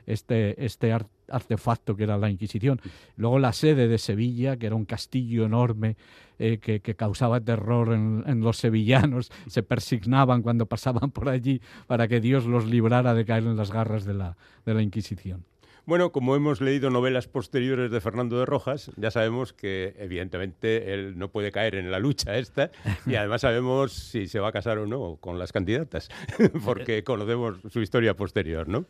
este, 0.06 0.64
este 0.64 0.92
artefacto 1.28 1.96
que 1.96 2.04
era 2.04 2.18
la 2.18 2.30
Inquisición. 2.30 2.80
Luego 3.16 3.38
la 3.38 3.52
sede 3.52 3.88
de 3.88 3.98
Sevilla, 3.98 4.56
que 4.56 4.66
era 4.66 4.74
un 4.74 4.84
castillo 4.84 5.44
enorme 5.44 5.96
eh, 6.38 6.58
que, 6.58 6.80
causaba 6.94 7.40
terror 7.40 7.92
en, 7.92 8.24
en, 8.26 8.40
los 8.40 8.56
sevillanos, 8.56 9.30
se 9.46 9.62
persignaban 9.62 10.42
cuando 10.42 10.66
pasaban 10.66 11.10
por 11.10 11.28
allí 11.28 11.60
para 11.86 12.08
que 12.08 12.20
Dios 12.20 12.46
los 12.46 12.66
librara 12.66 13.14
de 13.14 13.24
caer 13.24 13.44
en 13.44 13.56
las 13.56 13.72
garras 13.72 14.04
de 14.04 14.14
la, 14.14 14.36
de 14.64 14.74
la 14.74 14.82
Inquisición. 14.82 15.44
Bueno, 15.84 16.12
como 16.12 16.36
hemos 16.36 16.60
leído 16.60 16.90
novelas 16.90 17.26
posteriores 17.26 17.90
de 17.90 18.00
Fernando 18.00 18.38
de 18.38 18.46
Rojas, 18.46 18.92
ya 18.96 19.10
sabemos 19.10 19.52
que 19.52 19.96
evidentemente 19.98 20.94
él 20.94 21.18
no 21.18 21.32
puede 21.32 21.50
caer 21.50 21.74
en 21.74 21.90
la 21.90 21.98
lucha 21.98 22.38
esta 22.38 22.70
y 23.04 23.16
además 23.16 23.40
sabemos 23.40 23.92
si 23.92 24.28
se 24.28 24.38
va 24.38 24.48
a 24.48 24.52
casar 24.52 24.78
o 24.78 24.86
no 24.86 25.16
con 25.16 25.40
las 25.40 25.50
candidatas, 25.50 26.08
porque 26.64 27.02
conocemos 27.02 27.56
su 27.68 27.80
historia 27.80 28.14
posterior, 28.14 28.68
¿no? 28.68 28.86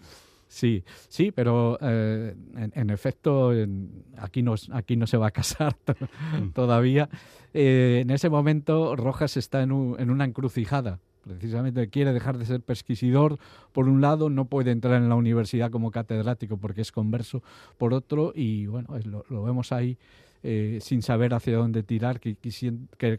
Sí, 0.52 0.84
sí, 1.08 1.32
pero 1.32 1.78
eh, 1.80 2.34
en, 2.74 2.90
efecto 2.90 3.52
aquí, 4.18 4.42
no, 4.42 4.54
aquí 4.72 4.96
no 4.96 5.06
se 5.06 5.16
va 5.16 5.28
a 5.28 5.30
casar 5.30 5.74
todavía. 6.54 7.08
Eh, 7.54 8.00
en 8.02 8.10
ese 8.10 8.28
momento 8.28 8.94
Rojas 8.94 9.38
está 9.38 9.62
en, 9.62 9.70
en 9.98 10.10
una 10.10 10.26
encrucijada 10.26 11.00
precisamente 11.22 11.88
quiere 11.88 12.12
dejar 12.12 12.36
de 12.36 12.44
ser 12.44 12.60
pesquisidor, 12.60 13.38
por 13.72 13.88
un 13.88 14.00
lado, 14.00 14.28
no 14.28 14.46
puede 14.46 14.72
entrar 14.72 15.00
en 15.00 15.08
la 15.08 15.14
universidad 15.14 15.70
como 15.70 15.90
catedrático 15.90 16.56
porque 16.56 16.80
es 16.80 16.90
converso, 16.90 17.42
por 17.78 17.94
otro, 17.94 18.32
y 18.34 18.66
bueno, 18.66 18.88
lo, 19.30 19.44
vemos 19.44 19.70
ahí 19.70 19.96
eh, 20.42 20.78
sin 20.82 21.00
saber 21.00 21.32
hacia 21.32 21.56
dónde 21.56 21.84
tirar, 21.84 22.18
que, 22.18 22.36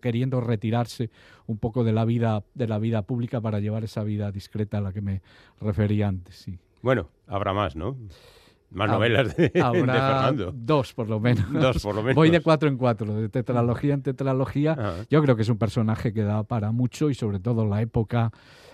queriendo 0.01 0.41
retirarse 0.41 1.09
un 1.47 1.57
poco 1.57 1.85
de 1.85 1.93
la 1.93 2.03
vida 2.03 2.43
de 2.53 2.67
la 2.67 2.77
vida 2.77 3.03
pública 3.03 3.39
para 3.39 3.61
llevar 3.61 3.85
esa 3.85 4.03
vida 4.03 4.29
discreta 4.31 4.79
a 4.79 4.81
la 4.81 4.91
que 4.91 5.01
me 5.01 5.21
refería 5.61 6.09
antes. 6.09 6.35
Sí. 6.35 6.59
Bueno, 6.83 7.09
habrá 7.27 7.53
más, 7.53 7.77
¿no? 7.77 7.97
Más 8.69 8.89
novelas 8.89 9.37
de, 9.37 9.49
Fernando. 9.53 10.51
Dos, 10.53 10.93
por 10.93 11.09
lo 11.09 11.19
menos. 11.19 11.51
Dos, 11.51 11.81
por 11.81 11.95
lo 11.95 12.03
menos. 12.03 12.15
Voy 12.17 12.29
de 12.29 12.41
cuatro 12.41 12.67
en 12.67 12.77
cuatro, 12.77 13.15
de 13.15 13.29
tetralogía 13.29 13.93
en 13.93 14.01
tetralogía. 14.01 15.05
Yo 15.09 15.21
creo 15.23 15.35
que 15.35 15.43
es 15.43 15.49
un 15.49 15.57
personaje 15.57 16.11
que 16.11 16.23
da 16.23 16.43
para 16.43 16.71
mucho 16.71 17.09
y 17.09 17.15
sobre 17.15 17.39
todo 17.39 17.65
la 17.65 17.81
época 17.81 18.31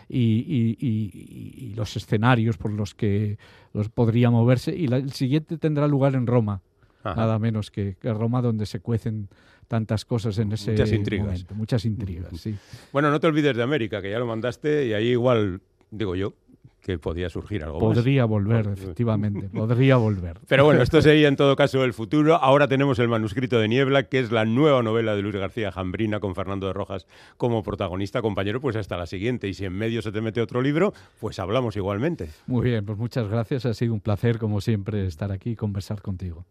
y, 0.10 1.74
los 1.76 1.96
escenarios 1.96 2.58
por 2.58 2.72
los 2.72 2.96
que 2.96 3.38
los 3.74 3.90
podría 3.90 4.32
moverse. 4.32 4.76
Y 4.76 4.86
el 4.86 5.12
siguiente 5.12 5.60
tendrá 5.60 5.88
lugar 5.88 6.16
en 6.16 6.26
Roma, 6.26 6.62
nada 7.04 7.38
menos 7.38 7.70
que, 7.70 7.96
Roma, 8.02 8.42
donde 8.42 8.66
se 8.66 8.80
cuecen 8.80 9.30
tantas 9.68 10.04
cosas 10.04 10.40
en 10.40 10.52
ese 10.54 10.72
muchas 10.72 10.92
intrigas. 10.94 11.28
momento. 11.28 11.56
Muchas 11.56 11.86
intrigas, 11.86 12.40
sí. 12.40 12.56
Bueno, 12.92 13.12
no 13.12 13.20
te 13.20 13.28
olvides 13.28 13.56
de 13.56 13.62
América, 13.62 14.02
que 14.02 14.10
ya 14.10 14.18
lo 14.18 14.26
mandaste 14.26 14.88
y 14.88 14.94
ahí 14.94 15.10
igual, 15.10 15.62
digo 15.92 16.16
yo, 16.16 16.34
que 16.82 16.98
podía 16.98 17.30
surgir 17.30 17.64
algo 17.64 17.80
Podría 17.80 18.26
volver, 18.26 18.68
efectivamente, 18.68 19.50
podría 19.54 19.98
volver. 19.98 20.40
Pero 20.48 20.66
bueno, 20.66 20.82
esto 20.82 21.02
sería 21.02 21.28
en 21.28 21.36
todo 21.36 21.56
caso 21.56 21.84
el 21.84 21.94
futuro. 21.94 22.36
Ahora 22.36 22.68
tenemos 22.68 23.00
el 23.00 23.08
manuscrito 23.08 23.60
de 23.60 23.68
Niebla, 23.68 24.04
que 24.04 24.20
es 24.20 24.32
la 24.32 24.46
nueva 24.46 24.82
novela 24.84 25.16
de 25.16 25.22
Luis 25.22 25.36
García 25.36 25.72
Jambrina 25.72 26.20
con 26.20 26.36
Fernando 26.36 26.68
de 26.68 26.74
Rojas 26.74 27.08
como 27.38 27.64
protagonista, 27.64 28.22
compañero, 28.22 28.62
pues 28.62 28.76
hasta 28.76 28.98
la 28.98 29.06
siguiente. 29.06 29.48
Y 29.48 29.54
si 29.54 29.66
en 29.66 29.74
medio 29.74 30.02
se 30.02 30.12
te 30.12 30.22
mete 30.22 30.42
otro 30.42 30.62
libro, 30.62 30.94
pues 31.20 31.40
hablamos 31.40 31.76
igualmente. 31.76 32.30
Muy 32.48 32.70
bien, 32.70 32.86
pues 32.86 32.98
muchas 32.98 33.28
gracias. 33.28 33.66
Ha 33.66 33.74
sido 33.74 33.94
un 33.94 34.02
placer, 34.02 34.38
como 34.40 34.62
siempre, 34.62 35.06
estar 35.06 35.32
aquí 35.32 35.52
y 35.52 35.56
conversar 35.56 36.02
contigo. 36.02 36.46